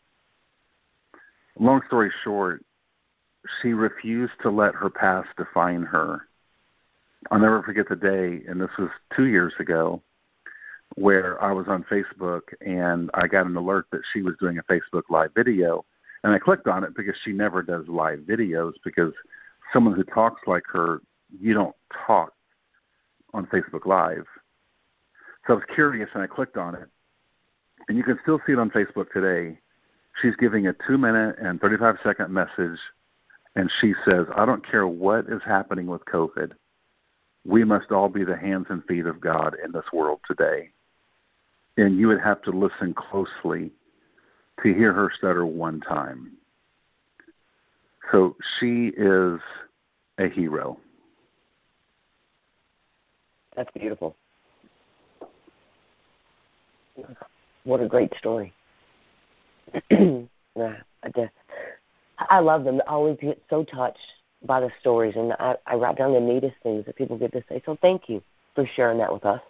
Long 1.57 1.81
story 1.87 2.11
short, 2.25 2.65
she 3.61 3.71
refused 3.71 4.33
to 4.41 4.49
let 4.49 4.75
her 4.75 4.89
past 4.89 5.29
define 5.37 5.83
her. 5.83 6.27
I'll 7.31 7.39
never 7.39 7.63
forget 7.63 7.87
the 7.87 7.95
day, 7.95 8.43
and 8.45 8.59
this 8.59 8.75
was 8.77 8.89
two 9.15 9.27
years 9.27 9.53
ago, 9.57 10.01
where 10.95 11.41
I 11.43 11.51
was 11.51 11.67
on 11.67 11.83
Facebook 11.83 12.41
and 12.61 13.09
I 13.13 13.27
got 13.27 13.45
an 13.45 13.55
alert 13.55 13.87
that 13.91 14.01
she 14.11 14.21
was 14.21 14.35
doing 14.39 14.57
a 14.57 14.63
Facebook 14.63 15.03
Live 15.09 15.31
video 15.33 15.85
and 16.23 16.33
I 16.33 16.39
clicked 16.39 16.67
on 16.67 16.83
it 16.83 16.95
because 16.95 17.15
she 17.23 17.31
never 17.31 17.61
does 17.61 17.87
live 17.87 18.19
videos 18.19 18.73
because 18.83 19.13
someone 19.71 19.93
who 19.93 20.03
talks 20.03 20.41
like 20.47 20.63
her, 20.67 21.01
you 21.39 21.53
don't 21.53 21.75
talk 22.05 22.33
on 23.33 23.45
Facebook 23.47 23.85
Live. 23.85 24.25
So 25.45 25.53
I 25.53 25.55
was 25.55 25.65
curious 25.73 26.09
and 26.13 26.23
I 26.23 26.27
clicked 26.27 26.57
on 26.57 26.75
it. 26.75 26.87
And 27.89 27.97
you 27.97 28.03
can 28.03 28.17
still 28.21 28.39
see 28.45 28.53
it 28.53 28.59
on 28.59 28.69
Facebook 28.69 29.11
today. 29.11 29.59
She's 30.21 30.35
giving 30.37 30.67
a 30.67 30.75
two 30.87 30.97
minute 30.97 31.35
and 31.41 31.59
35 31.59 31.97
second 32.03 32.31
message. 32.31 32.79
And 33.55 33.69
she 33.81 33.93
says, 34.05 34.25
I 34.35 34.45
don't 34.45 34.65
care 34.65 34.87
what 34.87 35.25
is 35.27 35.41
happening 35.45 35.87
with 35.87 36.05
COVID. 36.05 36.53
We 37.45 37.65
must 37.65 37.91
all 37.91 38.07
be 38.07 38.23
the 38.23 38.37
hands 38.37 38.67
and 38.69 38.83
feet 38.85 39.05
of 39.05 39.19
God 39.19 39.55
in 39.63 39.73
this 39.73 39.85
world 39.91 40.21
today. 40.25 40.69
And 41.77 41.97
you 41.97 42.07
would 42.07 42.21
have 42.21 42.41
to 42.43 42.51
listen 42.51 42.93
closely 42.93 43.71
to 44.61 44.73
hear 44.73 44.93
her 44.93 45.11
stutter 45.15 45.45
one 45.45 45.81
time. 45.81 46.33
So 48.11 48.35
she 48.59 48.91
is 48.95 49.39
a 50.19 50.29
hero. 50.29 50.77
That's 53.55 53.69
beautiful. 53.73 54.15
What 57.63 57.81
a 57.81 57.87
great 57.87 58.13
story. 58.17 58.53
yeah, 59.89 60.75
I, 61.03 61.29
I 62.17 62.39
love 62.39 62.63
them. 62.63 62.81
I 62.87 62.91
always 62.91 63.17
get 63.19 63.41
so 63.49 63.63
touched 63.63 63.97
by 64.45 64.59
the 64.59 64.69
stories, 64.79 65.15
and 65.15 65.33
I, 65.33 65.55
I 65.65 65.75
write 65.75 65.97
down 65.97 66.13
the 66.13 66.19
neatest 66.19 66.55
things 66.61 66.85
that 66.85 66.95
people 66.95 67.17
get 67.17 67.31
to 67.31 67.43
say. 67.49 67.61
So 67.65 67.77
thank 67.81 68.09
you 68.09 68.21
for 68.53 68.67
sharing 68.75 68.97
that 68.99 69.11
with 69.11 69.25
us 69.25 69.41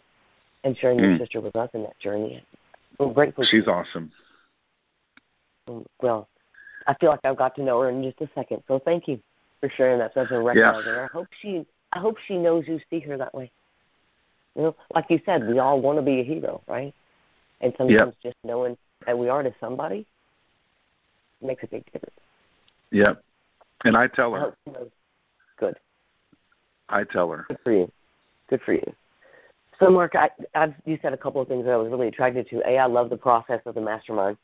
and 0.63 0.77
sharing 0.77 0.99
mm. 0.99 1.03
your 1.03 1.17
sister 1.17 1.41
with 1.41 1.55
us 1.55 1.69
in 1.73 1.83
that 1.83 1.99
journey. 1.99 2.43
We're 2.97 3.13
grateful. 3.13 3.43
She's 3.43 3.67
awesome. 3.67 4.11
Well, 6.01 6.27
I 6.87 6.93
feel 6.95 7.09
like 7.09 7.21
I've 7.23 7.37
got 7.37 7.55
to 7.55 7.63
know 7.63 7.81
her 7.81 7.89
in 7.89 8.03
just 8.03 8.21
a 8.21 8.29
second. 8.35 8.63
So 8.67 8.79
thank 8.79 9.07
you 9.07 9.19
for 9.59 9.69
sharing 9.69 9.99
that 9.99 10.15
and 10.15 10.45
recognizing 10.45 10.85
yeah. 10.85 10.93
her. 10.93 11.03
I 11.05 11.07
hope 11.07 11.27
she 11.41 11.65
I 11.93 11.99
hope 11.99 12.17
she 12.27 12.37
knows 12.37 12.67
you 12.67 12.79
see 12.89 12.99
her 13.01 13.17
that 13.17 13.33
way. 13.33 13.51
You 14.55 14.63
know, 14.63 14.75
like 14.93 15.05
you 15.09 15.19
said, 15.25 15.47
we 15.47 15.59
all 15.59 15.79
want 15.79 15.97
to 15.97 16.01
be 16.01 16.19
a 16.19 16.23
hero, 16.23 16.61
right? 16.67 16.93
And 17.61 17.73
sometimes 17.77 18.13
yep. 18.23 18.33
just 18.33 18.37
knowing 18.43 18.77
that 19.05 19.17
we 19.17 19.29
are 19.29 19.41
to 19.41 19.53
somebody 19.59 20.05
makes 21.41 21.63
a 21.63 21.67
big 21.67 21.85
difference. 21.85 22.15
Yep. 22.91 23.23
And 23.85 23.97
I 23.97 24.07
tell 24.07 24.33
her. 24.33 24.53
I 24.67 24.71
Good. 25.57 25.77
I 26.89 27.03
tell 27.03 27.31
her. 27.31 27.45
Good 27.47 27.59
for 27.63 27.71
you. 27.71 27.91
Good 28.49 28.61
for 28.61 28.73
you. 28.73 28.93
So, 29.79 29.89
Mark, 29.89 30.15
I, 30.15 30.29
I've, 30.55 30.73
you 30.85 30.99
said 31.01 31.13
a 31.13 31.17
couple 31.17 31.41
of 31.41 31.47
things 31.47 31.65
that 31.65 31.71
I 31.71 31.77
was 31.77 31.91
really 31.91 32.07
attracted 32.07 32.49
to. 32.49 32.61
A, 32.67 32.77
I 32.77 32.85
love 32.85 33.09
the 33.09 33.17
process 33.17 33.61
of 33.65 33.75
the 33.75 33.81
mastermind. 33.81 34.37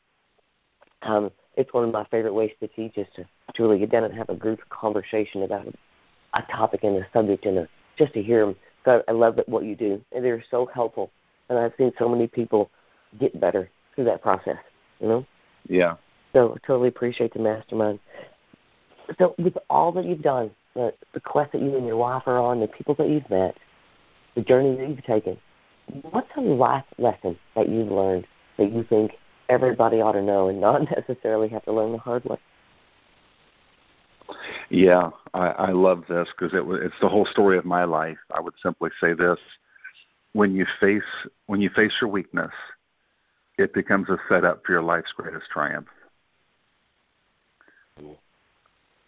Um, 1.02 1.30
it's 1.56 1.72
one 1.72 1.84
of 1.84 1.92
my 1.92 2.04
favorite 2.10 2.34
ways 2.34 2.50
to 2.60 2.68
teach 2.68 2.96
is 2.96 3.06
to, 3.16 3.24
to 3.54 3.62
really 3.62 3.78
get 3.78 3.90
down 3.90 4.04
and 4.04 4.14
have 4.14 4.28
a 4.28 4.34
group 4.34 4.60
conversation 4.68 5.42
about 5.42 5.66
a 6.34 6.42
topic 6.42 6.84
and 6.84 6.96
a 6.96 7.06
subject 7.12 7.46
and 7.46 7.58
a, 7.58 7.68
just 7.96 8.12
to 8.14 8.22
hear 8.22 8.44
them. 8.44 8.56
So 8.84 9.02
I 9.08 9.12
love 9.12 9.38
what 9.46 9.64
you 9.64 9.76
do, 9.76 10.00
and 10.12 10.24
they're 10.24 10.42
so 10.50 10.66
helpful. 10.66 11.10
And 11.48 11.58
I've 11.58 11.72
seen 11.76 11.92
so 11.98 12.08
many 12.08 12.26
people 12.26 12.70
get 13.18 13.38
better 13.40 13.68
through 13.94 14.04
that 14.04 14.22
process. 14.22 14.58
You 15.00 15.08
know. 15.08 15.26
Yeah. 15.68 15.96
So 16.32 16.54
I 16.54 16.66
totally 16.66 16.88
appreciate 16.88 17.32
the 17.32 17.40
mastermind. 17.40 17.98
So 19.18 19.34
with 19.38 19.56
all 19.68 19.90
that 19.92 20.04
you've 20.04 20.22
done, 20.22 20.50
the, 20.74 20.94
the 21.12 21.20
quest 21.20 21.52
that 21.52 21.60
you 21.60 21.76
and 21.76 21.86
your 21.86 21.96
wife 21.96 22.22
are 22.26 22.38
on, 22.38 22.60
the 22.60 22.68
people 22.68 22.94
that 22.96 23.08
you've 23.08 23.28
met, 23.28 23.56
the 24.34 24.42
journey 24.42 24.76
that 24.76 24.88
you've 24.88 25.04
taken, 25.04 25.38
what's 26.10 26.30
a 26.36 26.40
life 26.40 26.84
lesson 26.98 27.38
that 27.54 27.68
you've 27.68 27.90
learned 27.90 28.26
that 28.58 28.72
you 28.72 28.84
think 28.84 29.12
everybody 29.48 30.00
ought 30.00 30.12
to 30.12 30.22
know 30.22 30.48
and 30.48 30.60
not 30.60 30.82
necessarily 30.96 31.48
have 31.48 31.64
to 31.64 31.72
learn 31.72 31.92
the 31.92 31.98
hard 31.98 32.24
way. 32.24 32.38
Yeah, 34.68 35.10
I, 35.34 35.48
I 35.48 35.70
love 35.72 36.04
this 36.08 36.28
because 36.28 36.54
it, 36.54 36.64
it's 36.82 36.94
the 37.00 37.08
whole 37.08 37.26
story 37.26 37.58
of 37.58 37.64
my 37.64 37.84
life. 37.84 38.18
I 38.32 38.40
would 38.40 38.54
simply 38.62 38.90
say 39.00 39.12
this: 39.12 39.38
when 40.32 40.54
you 40.54 40.66
face 40.78 41.02
when 41.46 41.60
you 41.60 41.70
face 41.70 41.92
your 42.00 42.10
weakness, 42.10 42.52
it 43.58 43.74
becomes 43.74 44.08
a 44.08 44.18
setup 44.28 44.64
for 44.64 44.72
your 44.72 44.82
life's 44.82 45.12
greatest 45.16 45.50
triumph. 45.50 45.88
Mm. 48.00 48.16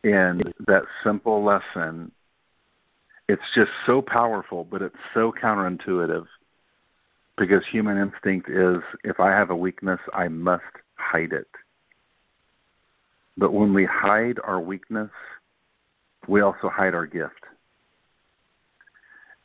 And 0.05 0.55
that 0.67 0.83
simple 1.05 1.45
lesson, 1.45 2.11
it's 3.33 3.51
just 3.55 3.71
so 3.87 4.03
powerful, 4.03 4.63
but 4.63 4.83
it's 4.83 4.95
so 5.15 5.33
counterintuitive 5.33 6.27
because 7.39 7.65
human 7.65 7.97
instinct 7.97 8.51
is 8.51 8.83
if 9.05 9.21
I 9.21 9.31
have 9.31 9.49
a 9.49 9.57
weakness, 9.57 10.01
I 10.13 10.29
must 10.29 10.63
hide 10.97 11.33
it. 11.33 11.49
But 13.39 13.55
when 13.55 13.73
we 13.73 13.87
hide 13.87 14.39
our 14.45 14.61
weakness, 14.61 15.09
we 16.29 16.43
also 16.43 16.69
hide 16.69 16.95
our 16.95 17.07
gift. 17.07 17.43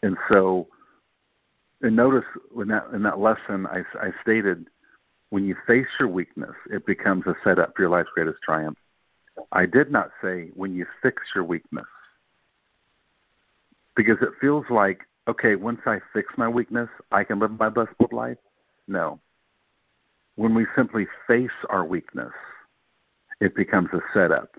And 0.04 0.18
so, 0.30 0.68
and 1.82 1.96
notice 1.96 2.26
in 2.60 2.68
that 2.68 2.88
in 2.94 3.04
that 3.04 3.20
lesson, 3.20 3.68
I, 3.68 3.84
I 4.02 4.12
stated, 4.22 4.68
when 5.30 5.46
you 5.46 5.56
face 5.66 5.88
your 5.98 6.10
weakness, 6.10 6.56
it 6.70 6.86
becomes 6.86 7.26
a 7.26 7.36
setup 7.42 7.74
for 7.74 7.84
your 7.84 7.92
life's 7.92 8.10
greatest 8.14 8.42
triumph. 8.44 8.78
I 9.54 9.66
did 9.66 9.92
not 9.92 10.12
say 10.22 10.50
when 10.56 10.76
you 10.76 10.86
fix 11.02 11.24
your 11.34 11.46
weakness, 11.46 11.86
because 13.98 14.18
it 14.22 14.30
feels 14.40 14.66
like 14.70 15.02
okay, 15.28 15.56
once 15.56 15.82
I 15.86 16.00
fix 16.14 16.34
my 16.38 16.48
weakness, 16.48 16.88
I 17.12 17.26
can 17.26 17.40
live 17.40 17.60
my 17.60 17.68
best 17.68 17.90
bold 17.98 18.14
life? 18.14 18.38
No. 18.88 19.20
When 20.38 20.56
we 20.56 20.66
simply 20.74 21.06
face 21.28 21.52
our 21.70 21.84
weakness, 21.84 22.32
it 23.42 23.54
becomes 23.54 23.90
a 23.92 24.00
setup 24.14 24.56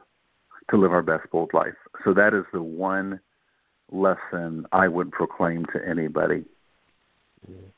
to 0.68 0.76
live 0.76 0.92
our 0.92 1.02
best 1.02 1.30
bold 1.30 1.54
life. 1.54 1.76
So 2.04 2.12
that 2.12 2.34
is 2.34 2.44
the 2.52 2.62
one 2.62 3.18
lesson 3.90 4.66
I 4.72 4.88
would 4.88 5.10
proclaim 5.10 5.64
to 5.72 5.80
anybody. 5.88 6.44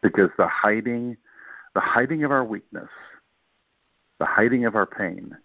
Because 0.03 0.31
the 0.37 0.49
hiding 0.49 1.17
the 1.75 1.81
hiding 1.81 2.25
of 2.25 2.33
our 2.33 2.45
weakness 2.45 2.89
the 4.21 4.27
hiding 4.27 4.67
of 4.67 4.77
our 4.77 4.87
pain, 4.87 5.37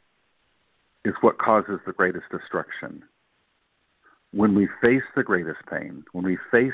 is 1.05 1.15
what 1.22 1.39
causes 1.39 1.79
the 1.86 1.93
greatest 1.93 2.25
destruction. 2.29 3.03
When 4.36 4.54
we 4.54 4.68
face 4.82 5.04
the 5.15 5.24
greatest 5.24 5.60
pain, 5.72 6.04
when 6.12 6.25
we 6.25 6.38
face 6.51 6.74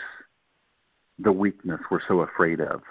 the 1.20 1.32
weakness 1.32 1.80
we're 1.92 2.02
so 2.08 2.22
afraid 2.22 2.60
of, 2.60 2.82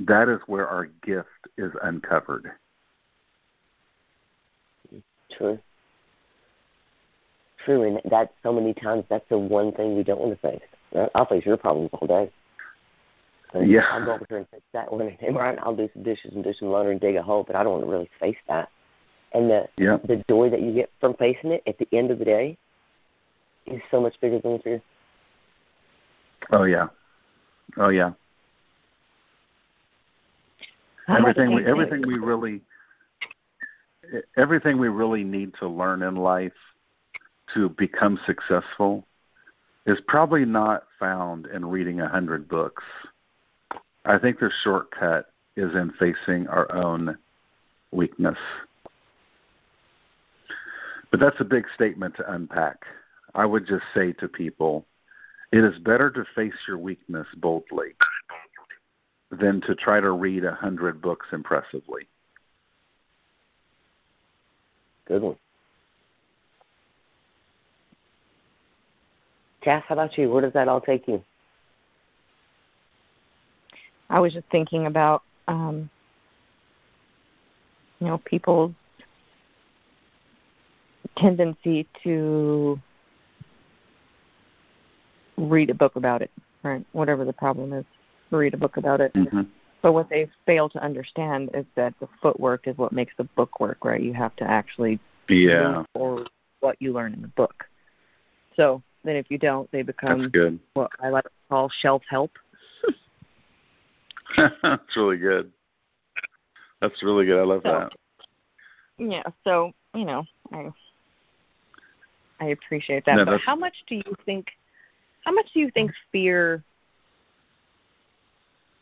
that 0.00 0.30
is 0.30 0.40
where 0.46 0.66
our 0.66 0.86
gift 1.04 1.28
is 1.58 1.70
uncovered. 1.82 2.52
True. 5.36 5.58
True, 7.62 7.82
and 7.82 8.00
that 8.10 8.32
so 8.42 8.50
many 8.50 8.72
times 8.72 9.04
that's 9.10 9.28
the 9.28 9.38
one 9.38 9.72
thing 9.72 9.94
we 9.94 10.04
don't 10.04 10.20
want 10.20 10.40
to 10.40 10.48
face. 10.48 11.08
I'll 11.14 11.26
face 11.26 11.44
your 11.44 11.58
problems 11.58 11.90
all 11.92 12.08
day. 12.08 12.30
And 13.52 13.70
yeah. 13.70 13.82
I'll 13.92 14.06
go 14.06 14.14
over 14.14 14.26
here 14.26 14.38
and 14.38 14.48
fix 14.48 14.62
that 14.72 14.90
one, 14.90 15.02
and 15.02 15.36
right, 15.36 15.58
I'll 15.62 15.76
do 15.76 15.90
some 15.92 16.02
dishes 16.02 16.32
and 16.34 16.42
do 16.42 16.54
some 16.54 16.68
laundry 16.68 16.92
and 16.92 17.00
dig 17.00 17.16
a 17.16 17.22
hole, 17.22 17.44
but 17.46 17.56
I 17.56 17.62
don't 17.62 17.72
want 17.72 17.84
to 17.84 17.90
really 17.90 18.10
face 18.18 18.38
that. 18.48 18.70
And 19.32 19.50
the 19.50 19.68
yeah. 19.76 19.98
the 20.04 20.24
joy 20.30 20.48
that 20.48 20.62
you 20.62 20.72
get 20.72 20.90
from 20.98 21.14
facing 21.14 21.52
it 21.52 21.62
at 21.66 21.76
the 21.78 21.86
end 21.92 22.10
of 22.10 22.18
the 22.18 22.24
day 22.24 22.56
is 23.66 23.80
so 23.90 24.00
much 24.00 24.14
bigger 24.20 24.38
than 24.40 24.52
the 24.54 24.58
fear. 24.58 24.82
Oh 26.52 26.64
yeah, 26.64 26.88
oh 27.76 27.88
yeah. 27.88 28.12
everything 31.08 31.54
we 31.54 31.64
everything 31.66 32.02
we 32.06 32.18
really 32.18 32.60
everything 34.36 34.78
we 34.78 34.88
really 34.88 35.24
need 35.24 35.54
to 35.54 35.68
learn 35.68 36.02
in 36.02 36.16
life 36.16 36.52
to 37.54 37.68
become 37.70 38.18
successful 38.26 39.06
is 39.86 39.98
probably 40.06 40.44
not 40.44 40.84
found 40.98 41.46
in 41.46 41.64
reading 41.64 42.00
a 42.00 42.08
hundred 42.08 42.48
books. 42.48 42.84
I 44.04 44.18
think 44.18 44.38
the 44.38 44.50
shortcut 44.62 45.32
is 45.56 45.74
in 45.74 45.92
facing 45.98 46.46
our 46.48 46.72
own 46.74 47.16
weakness. 47.90 48.38
But 51.10 51.18
that's 51.18 51.40
a 51.40 51.44
big 51.44 51.66
statement 51.74 52.16
to 52.16 52.32
unpack. 52.32 52.84
I 53.34 53.46
would 53.46 53.66
just 53.66 53.84
say 53.94 54.12
to 54.14 54.28
people, 54.28 54.86
it 55.52 55.64
is 55.64 55.78
better 55.80 56.10
to 56.10 56.24
face 56.34 56.54
your 56.66 56.78
weakness 56.78 57.26
boldly 57.36 57.94
than 59.30 59.60
to 59.62 59.74
try 59.74 60.00
to 60.00 60.10
read 60.12 60.44
a 60.44 60.54
hundred 60.54 61.00
books 61.00 61.26
impressively. 61.32 62.08
Good 65.06 65.22
one. 65.22 65.36
Cass, 69.60 69.84
how 69.88 69.94
about 69.94 70.16
you? 70.16 70.30
Where 70.30 70.42
does 70.42 70.52
that 70.54 70.68
all 70.68 70.80
take 70.80 71.06
you? 71.06 71.22
I 74.08 74.18
was 74.18 74.32
just 74.32 74.46
thinking 74.50 74.86
about, 74.86 75.22
um, 75.46 75.90
you 78.00 78.06
know, 78.06 78.18
people's 78.18 78.72
tendency 81.16 81.86
to 82.02 82.80
read 85.40 85.70
a 85.70 85.74
book 85.74 85.96
about 85.96 86.22
it, 86.22 86.30
right? 86.62 86.84
Whatever 86.92 87.24
the 87.24 87.32
problem 87.32 87.72
is, 87.72 87.84
read 88.30 88.54
a 88.54 88.56
book 88.56 88.76
about 88.76 89.00
it. 89.00 89.12
Mm-hmm. 89.14 89.42
But 89.82 89.92
what 89.92 90.10
they 90.10 90.28
fail 90.44 90.68
to 90.68 90.82
understand 90.82 91.50
is 91.54 91.64
that 91.74 91.94
the 92.00 92.08
footwork 92.20 92.66
is 92.66 92.76
what 92.76 92.92
makes 92.92 93.14
the 93.16 93.24
book 93.24 93.60
work, 93.60 93.84
right? 93.84 94.00
You 94.00 94.12
have 94.12 94.36
to 94.36 94.44
actually 94.44 94.98
be, 95.26 95.46
yeah 95.48 95.84
or 95.94 96.26
what 96.60 96.76
you 96.80 96.92
learn 96.92 97.14
in 97.14 97.22
the 97.22 97.28
book. 97.28 97.64
So 98.56 98.82
then, 99.04 99.16
if 99.16 99.30
you 99.30 99.38
don't, 99.38 99.70
they 99.70 99.82
become 99.82 100.28
good. 100.28 100.58
what 100.74 100.90
I 101.00 101.08
like 101.08 101.24
to 101.24 101.30
call 101.48 101.70
shelf 101.80 102.02
help. 102.08 102.32
That's 104.62 104.96
really 104.96 105.16
good. 105.16 105.50
That's 106.80 107.02
really 107.02 107.26
good. 107.26 107.40
I 107.40 107.44
love 107.44 107.62
So- 107.64 107.70
that. 107.70 107.92
Yeah. 108.98 109.22
So 109.44 109.72
you 109.94 110.04
know, 110.04 110.24
I 110.52 110.70
I 112.38 112.46
appreciate 112.48 113.04
that. 113.06 113.16
No, 113.16 113.24
but 113.24 113.40
how 113.40 113.56
much 113.56 113.74
do 113.86 113.96
you 113.96 114.14
think? 114.26 114.48
How 115.24 115.32
much 115.32 115.52
do 115.52 115.60
you 115.60 115.70
think 115.70 115.92
fear 116.12 116.62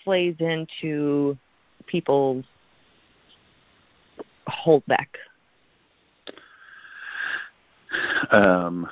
plays 0.05 0.37
into 0.39 1.37
people's 1.87 2.45
holdback? 4.49 5.09
Um, 8.31 8.89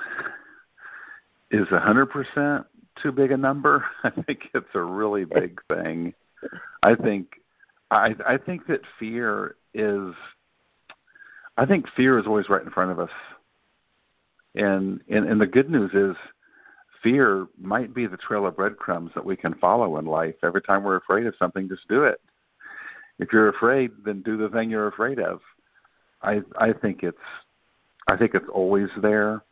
is 1.51 1.67
a 1.71 1.79
hundred 1.79 2.07
percent 2.07 2.65
too 3.01 3.11
big 3.11 3.31
a 3.31 3.37
number? 3.37 3.85
I 4.03 4.09
think 4.09 4.49
it's 4.53 4.67
a 4.73 4.81
really 4.81 5.25
big 5.25 5.61
thing. 5.69 6.13
I 6.83 6.95
think 6.95 7.41
I 7.91 8.15
I 8.25 8.37
think 8.37 8.67
that 8.67 8.81
fear 8.99 9.55
is 9.73 10.13
I 11.57 11.65
think 11.65 11.87
fear 11.95 12.19
is 12.19 12.27
always 12.27 12.49
right 12.49 12.63
in 12.63 12.69
front 12.71 12.91
of 12.91 12.99
us. 12.99 13.11
And 14.55 15.01
and, 15.09 15.27
and 15.27 15.39
the 15.39 15.47
good 15.47 15.69
news 15.69 15.91
is 15.93 16.15
fear 17.03 17.47
might 17.59 17.93
be 17.93 18.07
the 18.07 18.17
trail 18.17 18.45
of 18.45 18.55
breadcrumbs 18.55 19.11
that 19.15 19.25
we 19.25 19.35
can 19.35 19.53
follow 19.55 19.97
in 19.97 20.05
life. 20.05 20.35
Every 20.43 20.61
time 20.61 20.83
we're 20.83 20.97
afraid 20.97 21.25
of 21.25 21.35
something, 21.37 21.67
just 21.69 21.87
do 21.87 22.03
it. 22.03 22.19
If 23.19 23.33
you're 23.33 23.49
afraid, 23.49 23.91
then 24.05 24.21
do 24.21 24.37
the 24.37 24.49
thing 24.49 24.69
you're 24.69 24.87
afraid 24.87 25.19
of. 25.19 25.41
I 26.21 26.41
I 26.57 26.73
think 26.73 27.03
it's 27.03 27.17
I 28.07 28.15
think 28.17 28.35
it's 28.35 28.49
always 28.53 28.89
there. 29.01 29.43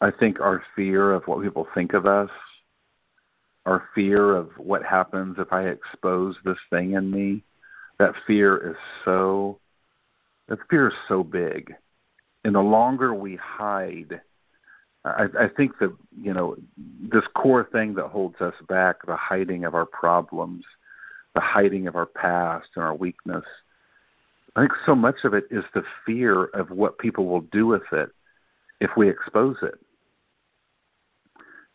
I 0.00 0.10
think 0.10 0.40
our 0.40 0.62
fear 0.76 1.12
of 1.12 1.26
what 1.26 1.42
people 1.42 1.66
think 1.74 1.94
of 1.94 2.06
us, 2.06 2.30
our 3.66 3.88
fear 3.94 4.36
of 4.36 4.50
what 4.56 4.82
happens 4.82 5.36
if 5.38 5.52
I 5.52 5.68
expose 5.68 6.36
this 6.44 6.58
thing 6.70 6.92
in 6.92 7.10
me, 7.10 7.42
that 7.98 8.14
fear 8.26 8.70
is 8.70 8.76
so 9.04 9.58
that 10.48 10.58
fear 10.68 10.88
is 10.88 10.94
so 11.08 11.22
big. 11.22 11.74
And 12.44 12.54
the 12.54 12.60
longer 12.60 13.14
we 13.14 13.36
hide, 13.36 14.20
I, 15.04 15.26
I 15.38 15.48
think 15.48 15.78
that 15.80 15.94
you 16.20 16.32
know 16.32 16.56
this 17.02 17.24
core 17.34 17.68
thing 17.70 17.94
that 17.94 18.08
holds 18.08 18.40
us 18.40 18.54
back, 18.68 19.06
the 19.06 19.16
hiding 19.16 19.64
of 19.64 19.74
our 19.74 19.86
problems, 19.86 20.64
the 21.34 21.40
hiding 21.40 21.86
of 21.86 21.96
our 21.96 22.06
past 22.06 22.68
and 22.76 22.84
our 22.84 22.94
weakness. 22.94 23.44
I 24.56 24.60
think 24.60 24.72
so 24.86 24.94
much 24.94 25.24
of 25.24 25.34
it 25.34 25.44
is 25.50 25.64
the 25.74 25.84
fear 26.06 26.44
of 26.44 26.70
what 26.70 26.98
people 26.98 27.26
will 27.26 27.40
do 27.40 27.66
with 27.66 27.82
it 27.92 28.10
if 28.80 28.90
we 28.96 29.08
expose 29.08 29.56
it. 29.62 29.74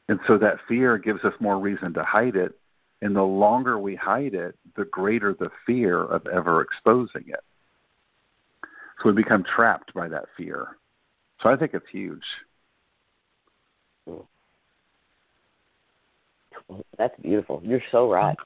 And 0.08 0.20
so 0.26 0.38
that 0.38 0.60
fear 0.68 0.98
gives 0.98 1.24
us 1.24 1.34
more 1.40 1.60
reason 1.60 1.94
to 1.94 2.04
hide 2.04 2.36
it. 2.36 2.58
And 3.02 3.16
the 3.16 3.24
longer 3.24 3.78
we 3.78 3.96
hide 3.96 4.34
it, 4.34 4.56
the 4.76 4.86
greater 4.86 5.34
the 5.34 5.52
fear 5.66 6.02
of 6.02 6.26
ever 6.28 6.62
exposing 6.62 7.26
it. 7.28 7.44
So 9.00 9.10
we 9.10 9.12
become 9.14 9.44
trapped 9.44 9.94
by 9.94 10.08
that 10.10 10.26
fear. 10.36 10.78
So 11.42 11.50
I 11.50 11.56
think 11.56 11.74
it's 11.74 11.88
huge. 11.90 12.26
That's 16.98 17.20
beautiful. 17.22 17.62
You're 17.64 17.82
so 17.92 18.12
right. 18.12 18.38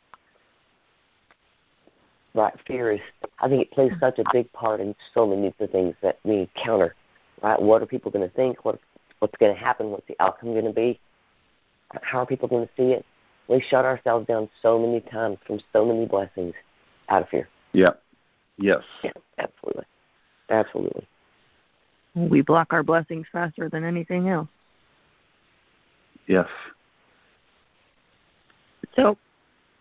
Right, 2.35 2.53
fear 2.65 2.91
is. 2.91 2.99
I 3.39 3.47
think 3.47 3.61
it 3.61 3.71
plays 3.71 3.91
such 3.99 4.17
a 4.19 4.23
big 4.31 4.51
part 4.53 4.79
in 4.79 4.95
so 5.13 5.27
many 5.27 5.47
of 5.47 5.53
the 5.59 5.67
things 5.67 5.95
that 6.01 6.19
we 6.23 6.39
encounter. 6.39 6.95
Right, 7.41 7.61
what 7.61 7.81
are 7.81 7.85
people 7.85 8.11
going 8.11 8.27
to 8.27 8.35
think? 8.35 8.65
What 8.65 8.79
what's 9.19 9.35
going 9.37 9.53
to 9.53 9.59
happen? 9.59 9.91
What's 9.91 10.07
the 10.07 10.15
outcome 10.19 10.53
going 10.53 10.65
to 10.65 10.73
be? 10.73 10.99
How 12.01 12.19
are 12.19 12.25
people 12.25 12.47
going 12.47 12.65
to 12.65 12.73
see 12.75 12.93
it? 12.93 13.05
We 13.47 13.61
shut 13.69 13.85
ourselves 13.85 14.27
down 14.27 14.49
so 14.61 14.79
many 14.79 15.01
times 15.01 15.37
from 15.45 15.59
so 15.73 15.85
many 15.85 16.05
blessings 16.05 16.53
out 17.09 17.23
of 17.23 17.29
fear. 17.29 17.47
Yeah. 17.73 17.91
Yes. 18.57 18.83
Yeah, 19.03 19.11
absolutely, 19.37 19.85
absolutely. 20.49 21.07
We 22.15 22.41
block 22.41 22.67
our 22.71 22.83
blessings 22.83 23.25
faster 23.31 23.69
than 23.69 23.83
anything 23.83 24.29
else. 24.29 24.47
Yes. 26.27 26.47
So 28.95 29.17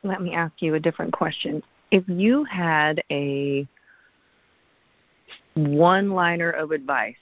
let 0.02 0.20
me 0.22 0.34
ask 0.34 0.60
you 0.60 0.74
a 0.74 0.80
different 0.80 1.12
question. 1.12 1.62
If 1.90 2.04
you 2.08 2.44
had 2.44 3.02
a 3.10 3.66
one 5.54 6.10
liner 6.10 6.50
of 6.50 6.70
advice 6.70 7.14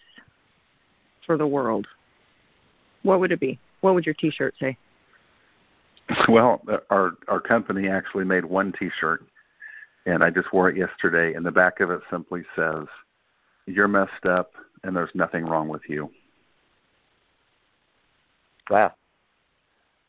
for 1.27 1.37
the 1.37 1.47
world, 1.47 1.87
what 3.03 3.21
would 3.21 3.33
it 3.33 3.41
be? 3.41 3.59
What 3.81 3.95
would 3.95 4.07
your 4.07 4.15
t 4.15 4.31
shirt 4.31 4.55
say? 4.61 4.77
Well, 6.29 6.63
our 6.91 7.13
our 7.29 7.41
company 7.41 7.89
actually 7.89 8.25
made 8.25 8.45
one 8.45 8.73
T-shirt, 8.73 9.25
and 10.07 10.23
I 10.23 10.31
just 10.31 10.53
wore 10.53 10.69
it 10.69 10.77
yesterday. 10.77 11.35
And 11.35 11.45
the 11.45 11.51
back 11.51 11.81
of 11.81 11.91
it 11.91 12.01
simply 12.11 12.43
says, 12.57 12.87
"You're 13.67 13.89
messed 13.89 14.27
up, 14.27 14.53
and 14.83 14.95
there's 14.95 15.15
nothing 15.15 15.45
wrong 15.45 15.69
with 15.69 15.83
you." 15.89 16.11
Wow, 18.69 18.93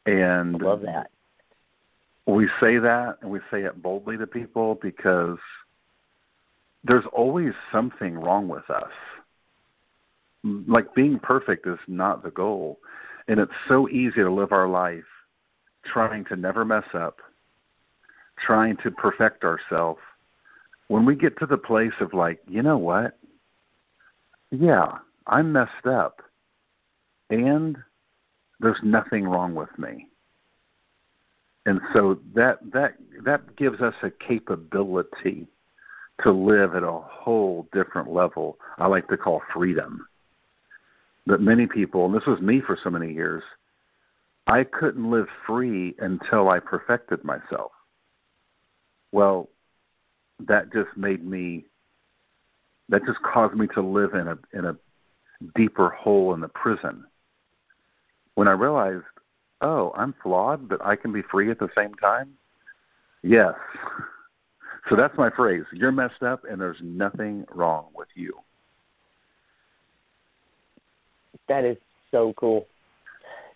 And 0.06 0.60
love 0.62 0.82
that. 0.82 1.12
we 2.26 2.48
say 2.60 2.78
that, 2.80 3.18
and 3.22 3.30
we 3.30 3.40
say 3.52 3.64
it 3.64 3.82
boldly 3.82 4.18
to 4.18 4.28
people 4.28 4.80
because 4.82 5.38
there's 6.84 7.06
always 7.14 7.54
something 7.72 8.16
wrong 8.16 8.48
with 8.48 8.70
us. 8.70 8.92
Like 10.44 10.96
being 10.96 11.20
perfect 11.20 11.68
is 11.68 11.78
not 11.88 12.24
the 12.24 12.32
goal, 12.32 12.80
and 13.28 13.40
it's 13.40 13.52
so 13.68 13.88
easy 13.90 14.22
to 14.22 14.32
live 14.32 14.52
our 14.52 14.68
life 14.68 15.04
trying 15.84 16.26
to 16.26 16.36
never 16.36 16.66
mess 16.66 16.86
up, 16.94 17.20
trying 18.38 18.78
to 18.78 18.92
perfect 18.92 19.44
ourselves 19.44 20.00
when 20.88 21.06
we 21.06 21.16
get 21.16 21.38
to 21.40 21.46
the 21.46 21.58
place 21.58 21.94
of 22.00 22.14
like, 22.14 22.40
you 22.50 22.62
know 22.62 22.78
what? 22.78 23.18
Yeah, 24.52 24.98
I'm 25.28 25.54
messed 25.54 25.86
up. 25.86 26.22
And 27.30 27.78
there's 28.62 28.80
nothing 28.84 29.26
wrong 29.26 29.56
with 29.56 29.78
me. 29.78 30.08
And 31.66 31.82
so 31.94 32.20
that 32.36 32.60
that 32.74 32.96
that 33.24 33.56
gives 33.56 33.82
us 33.82 33.94
a 34.02 34.10
capability 34.10 35.48
to 36.24 36.32
live 36.32 36.76
at 36.76 36.84
a 36.84 36.92
whole 36.92 37.68
different 37.72 38.12
level. 38.12 38.58
I 38.78 38.88
like 38.88 39.08
to 39.10 39.18
call 39.18 39.42
freedom. 39.54 40.08
That 41.28 41.40
many 41.40 41.68
people, 41.68 42.06
and 42.06 42.16
this 42.16 42.26
was 42.26 42.42
me 42.42 42.62
for 42.62 42.78
so 42.82 42.90
many 42.90 43.14
years, 43.14 43.44
I 44.48 44.64
couldn't 44.64 45.10
live 45.10 45.28
free 45.46 45.96
until 46.00 46.50
I 46.50 46.60
perfected 46.60 47.24
myself. 47.24 47.72
Well, 49.12 49.50
that 50.48 50.74
just 50.74 50.90
made 50.98 51.24
me 51.24 51.66
that 52.90 53.06
just 53.06 53.22
caused 53.22 53.56
me 53.56 53.68
to 53.68 53.82
live 53.82 54.16
in 54.16 54.28
a 54.28 54.38
in 54.54 54.66
a 54.66 54.76
deeper 55.56 55.90
hole 55.90 56.34
in 56.34 56.40
the 56.40 56.48
prison. 56.48 57.06
When 58.42 58.48
I 58.48 58.54
realized, 58.54 59.04
oh, 59.62 59.94
I'm 59.96 60.16
flawed, 60.24 60.68
but 60.68 60.84
I 60.84 60.96
can 60.96 61.14
be 61.14 61.22
free 61.22 61.52
at 61.52 61.60
the 61.60 61.70
same 61.78 61.94
time. 61.94 62.32
Yes. 63.22 63.54
So 64.90 64.96
that's 64.96 65.16
my 65.16 65.30
phrase. 65.30 65.66
You're 65.72 65.92
messed 65.92 66.24
up 66.24 66.44
and 66.50 66.60
there's 66.60 66.80
nothing 66.82 67.46
wrong 67.54 67.90
with 67.94 68.08
you. 68.16 68.34
That 71.50 71.66
is 71.66 71.78
so 72.10 72.34
cool. 72.36 72.66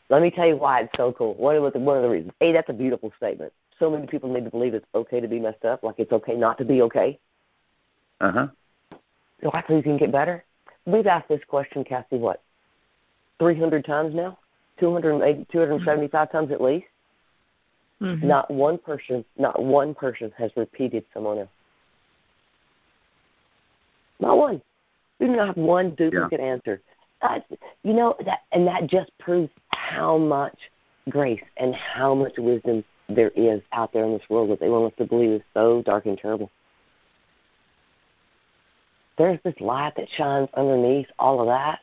Let 0.09 0.21
me 0.21 0.29
tell 0.29 0.45
you 0.45 0.55
why 0.55 0.81
it's 0.81 0.95
so 0.95 1.11
cool. 1.13 1.33
One 1.33 1.55
of 1.55 1.73
the 1.73 1.79
one 1.79 1.97
of 1.97 2.03
the 2.03 2.09
reasons. 2.09 2.33
A, 2.41 2.51
that's 2.51 2.69
a 2.69 2.73
beautiful 2.73 3.11
statement. 3.17 3.53
So 3.79 3.89
many 3.89 4.05
people 4.05 4.31
need 4.31 4.43
to 4.43 4.51
believe 4.51 4.75
it's 4.75 4.85
okay 4.93 5.19
to 5.19 5.27
be 5.27 5.39
messed 5.39 5.65
up, 5.65 5.81
like 5.81 5.95
it's 5.97 6.11
okay 6.11 6.35
not 6.35 6.59
to 6.59 6.63
be 6.63 6.83
okay. 6.83 7.17
Uh 8.21 8.31
huh. 8.31 8.47
So 9.41 9.49
I 9.51 9.63
think 9.63 9.83
you 9.83 9.93
can 9.93 9.97
get 9.97 10.11
better. 10.11 10.43
We've 10.85 11.07
asked 11.07 11.29
this 11.29 11.41
question, 11.47 11.83
Cassie, 11.83 12.17
what, 12.17 12.43
300 13.39 13.83
times 13.83 14.13
now? 14.13 14.37
280, 14.79 15.45
275 15.51 16.31
times 16.31 16.51
at 16.51 16.61
least? 16.61 16.85
Mm-hmm. 18.01 18.27
Not 18.27 18.51
one 18.51 18.77
person, 18.77 19.23
not 19.37 19.61
one 19.61 19.93
person 19.93 20.31
has 20.37 20.51
repeated 20.55 21.05
someone 21.13 21.39
else. 21.39 21.49
Not 24.19 24.37
one. 24.37 24.61
We 25.19 25.27
do 25.27 25.35
not 25.35 25.47
have 25.47 25.57
one 25.57 25.91
duplicate 25.95 26.39
yeah. 26.39 26.45
answer. 26.45 26.81
Uh, 27.21 27.39
you 27.83 27.93
know 27.93 28.15
that, 28.25 28.41
and 28.51 28.67
that 28.67 28.87
just 28.87 29.11
proves 29.17 29.49
how 29.69 30.17
much 30.17 30.57
grace 31.09 31.41
and 31.57 31.73
how 31.73 32.13
much 32.13 32.33
wisdom 32.37 32.83
there 33.07 33.31
is 33.35 33.61
out 33.71 33.93
there 33.93 34.05
in 34.05 34.13
this 34.13 34.29
world 34.29 34.49
that 34.49 34.59
they 34.59 34.69
want 34.69 34.91
us 34.91 34.97
to 34.97 35.05
believe 35.05 35.31
is 35.31 35.41
so 35.53 35.81
dark 35.83 36.05
and 36.05 36.17
terrible. 36.17 36.51
There's 39.17 39.39
this 39.43 39.55
light 39.59 39.93
that 39.95 40.07
shines 40.17 40.49
underneath 40.55 41.07
all 41.17 41.39
of 41.39 41.47
that. 41.47 41.79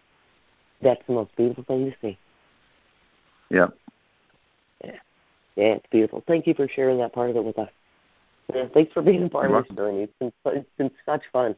That's 0.82 1.00
the 1.06 1.14
most 1.14 1.34
beautiful 1.36 1.64
thing 1.64 1.90
to 1.90 1.96
see. 2.02 2.18
Yeah. 3.52 3.66
Yeah. 4.82 4.90
Yeah, 5.56 5.64
it's 5.74 5.86
beautiful. 5.90 6.24
Thank 6.26 6.46
you 6.46 6.54
for 6.54 6.66
sharing 6.66 6.98
that 6.98 7.12
part 7.12 7.30
of 7.30 7.36
it 7.36 7.44
with 7.44 7.58
us. 7.58 7.70
Yeah, 8.54 8.64
thanks 8.72 8.92
for 8.92 9.02
being 9.02 9.24
a 9.24 9.28
part 9.28 9.50
of 9.50 9.64
this 9.64 9.76
journey. 9.76 10.02
It's 10.02 10.12
been, 10.18 10.32
it's 10.46 10.68
been 10.78 10.90
such 11.06 11.22
fun. 11.32 11.54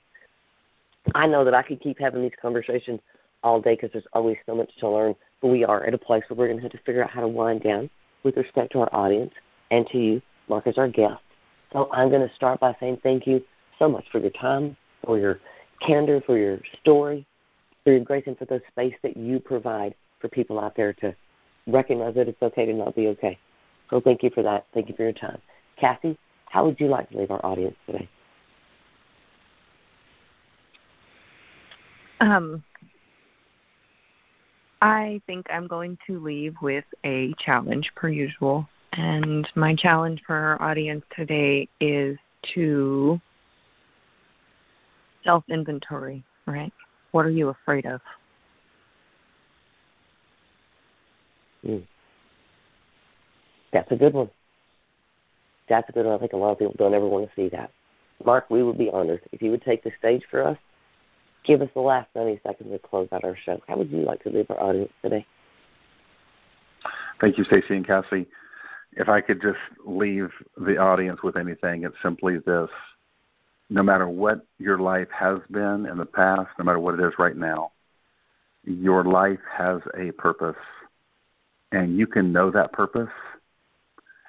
I 1.14 1.26
know 1.26 1.44
that 1.44 1.54
I 1.54 1.62
could 1.62 1.80
keep 1.80 1.98
having 1.98 2.22
these 2.22 2.32
conversations 2.40 3.00
all 3.42 3.60
day 3.60 3.74
because 3.74 3.90
there's 3.92 4.06
always 4.12 4.36
so 4.46 4.54
much 4.54 4.70
to 4.80 4.88
learn. 4.88 5.14
But 5.40 5.48
we 5.48 5.64
are 5.64 5.84
at 5.84 5.94
a 5.94 5.98
place 5.98 6.24
where 6.28 6.36
we're 6.36 6.46
going 6.48 6.58
to 6.58 6.62
have 6.62 6.72
to 6.72 6.78
figure 6.78 7.04
out 7.04 7.10
how 7.10 7.20
to 7.20 7.28
wind 7.28 7.62
down 7.62 7.88
with 8.24 8.36
respect 8.36 8.72
to 8.72 8.80
our 8.80 8.94
audience 8.94 9.32
and 9.70 9.86
to 9.88 9.98
you, 9.98 10.22
Mark, 10.48 10.66
as 10.66 10.78
our 10.78 10.88
guest. 10.88 11.20
So 11.72 11.88
I'm 11.92 12.08
going 12.08 12.26
to 12.26 12.34
start 12.34 12.58
by 12.60 12.76
saying 12.80 13.00
thank 13.02 13.26
you 13.26 13.42
so 13.78 13.88
much 13.88 14.04
for 14.10 14.18
your 14.18 14.30
time, 14.30 14.76
for 15.04 15.18
your 15.18 15.40
candor, 15.80 16.20
for 16.24 16.38
your 16.38 16.58
story, 16.80 17.26
for 17.84 17.92
your 17.92 18.00
grace, 18.00 18.24
and 18.26 18.38
for 18.38 18.46
the 18.46 18.60
space 18.70 18.94
that 19.02 19.16
you 19.16 19.38
provide 19.38 19.94
for 20.20 20.28
people 20.28 20.58
out 20.58 20.74
there 20.76 20.92
to 20.94 21.14
recognize 21.66 22.14
that 22.14 22.28
it's 22.28 22.42
okay 22.42 22.66
to 22.66 22.72
not 22.72 22.94
be 22.94 23.08
okay. 23.08 23.38
So 23.90 24.00
thank 24.00 24.22
you 24.22 24.30
for 24.30 24.42
that. 24.42 24.66
Thank 24.74 24.88
you 24.88 24.94
for 24.94 25.02
your 25.02 25.12
time. 25.12 25.40
Cassie, 25.78 26.18
how 26.46 26.64
would 26.64 26.78
you 26.80 26.88
like 26.88 27.10
to 27.10 27.18
leave 27.18 27.30
our 27.30 27.44
audience 27.44 27.76
today? 27.86 28.08
Um, 32.20 32.62
I 34.80 35.20
think 35.26 35.46
I'm 35.50 35.66
going 35.66 35.98
to 36.06 36.20
leave 36.20 36.54
with 36.62 36.84
a 37.04 37.34
challenge 37.38 37.90
per 37.96 38.08
usual. 38.08 38.68
And 38.92 39.48
my 39.56 39.74
challenge 39.74 40.22
for 40.26 40.36
our 40.36 40.62
audience 40.62 41.04
today 41.16 41.68
is 41.80 42.16
to 42.54 43.20
self 45.24 45.42
inventory, 45.48 46.22
right? 46.46 46.72
What 47.10 47.26
are 47.26 47.30
you 47.30 47.48
afraid 47.48 47.86
of? 47.86 48.00
Mm. 51.66 51.82
That's 53.72 53.90
a 53.90 53.96
good 53.96 54.14
one. 54.14 54.30
That's 55.68 55.88
a 55.88 55.92
good 55.92 56.06
one. 56.06 56.14
I 56.14 56.18
think 56.18 56.32
a 56.32 56.36
lot 56.36 56.52
of 56.52 56.58
people 56.58 56.74
don't 56.78 56.94
ever 56.94 57.06
want 57.06 57.28
to 57.28 57.34
see 57.34 57.48
that. 57.50 57.70
Mark, 58.24 58.48
we 58.50 58.62
would 58.62 58.78
be 58.78 58.90
honored 58.90 59.22
if 59.32 59.42
you 59.42 59.50
would 59.50 59.62
take 59.62 59.82
the 59.82 59.92
stage 59.98 60.22
for 60.30 60.46
us. 60.46 60.58
Give 61.44 61.60
us 61.60 61.68
the 61.74 61.80
last 61.80 62.08
90 62.14 62.40
seconds 62.46 62.70
to 62.70 62.78
close 62.78 63.08
out 63.12 63.24
our 63.24 63.36
show. 63.44 63.60
How 63.66 63.76
would 63.76 63.90
you 63.90 63.98
like 63.98 64.22
to 64.22 64.30
leave 64.30 64.50
our 64.50 64.60
audience 64.60 64.92
today? 65.02 65.26
Thank 67.20 67.38
you, 67.38 67.44
Stacy 67.44 67.76
and 67.76 67.86
Cassie 67.86 68.26
if 68.96 69.08
I 69.08 69.20
could 69.20 69.42
just 69.42 69.58
leave 69.84 70.30
the 70.56 70.78
audience 70.78 71.22
with 71.22 71.36
anything, 71.36 71.84
it's 71.84 71.96
simply 72.02 72.38
this. 72.38 72.70
No 73.70 73.82
matter 73.82 74.08
what 74.08 74.46
your 74.58 74.78
life 74.78 75.08
has 75.10 75.38
been 75.50 75.86
in 75.86 75.96
the 75.96 76.06
past, 76.06 76.48
no 76.58 76.64
matter 76.64 76.78
what 76.78 76.94
it 76.94 77.00
is 77.00 77.14
right 77.18 77.36
now, 77.36 77.72
your 78.64 79.04
life 79.04 79.40
has 79.50 79.80
a 79.98 80.12
purpose. 80.12 80.56
And 81.74 81.98
you 81.98 82.06
can 82.06 82.32
know 82.32 82.52
that 82.52 82.72
purpose, 82.72 83.10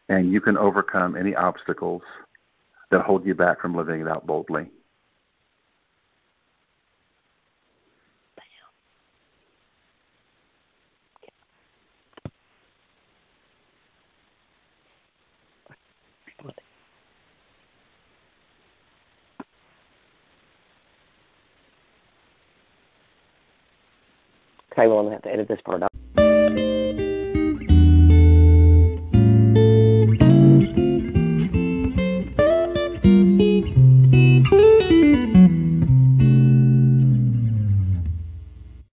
and 0.09 0.33
you 0.33 0.41
can 0.41 0.57
overcome 0.57 1.15
any 1.15 1.35
obstacles 1.35 2.01
that 2.89 3.01
hold 3.01 3.23
you 3.23 3.35
back 3.35 3.61
from 3.61 3.75
living 3.75 4.01
it 4.01 4.07
out 4.07 4.25
boldly. 4.25 4.71
Okay, 24.71 24.87
well, 24.87 25.07
have 25.11 25.21
to 25.21 25.31
edit 25.31 25.47
this 25.47 25.61
part 25.61 25.83
out. 25.83 26.24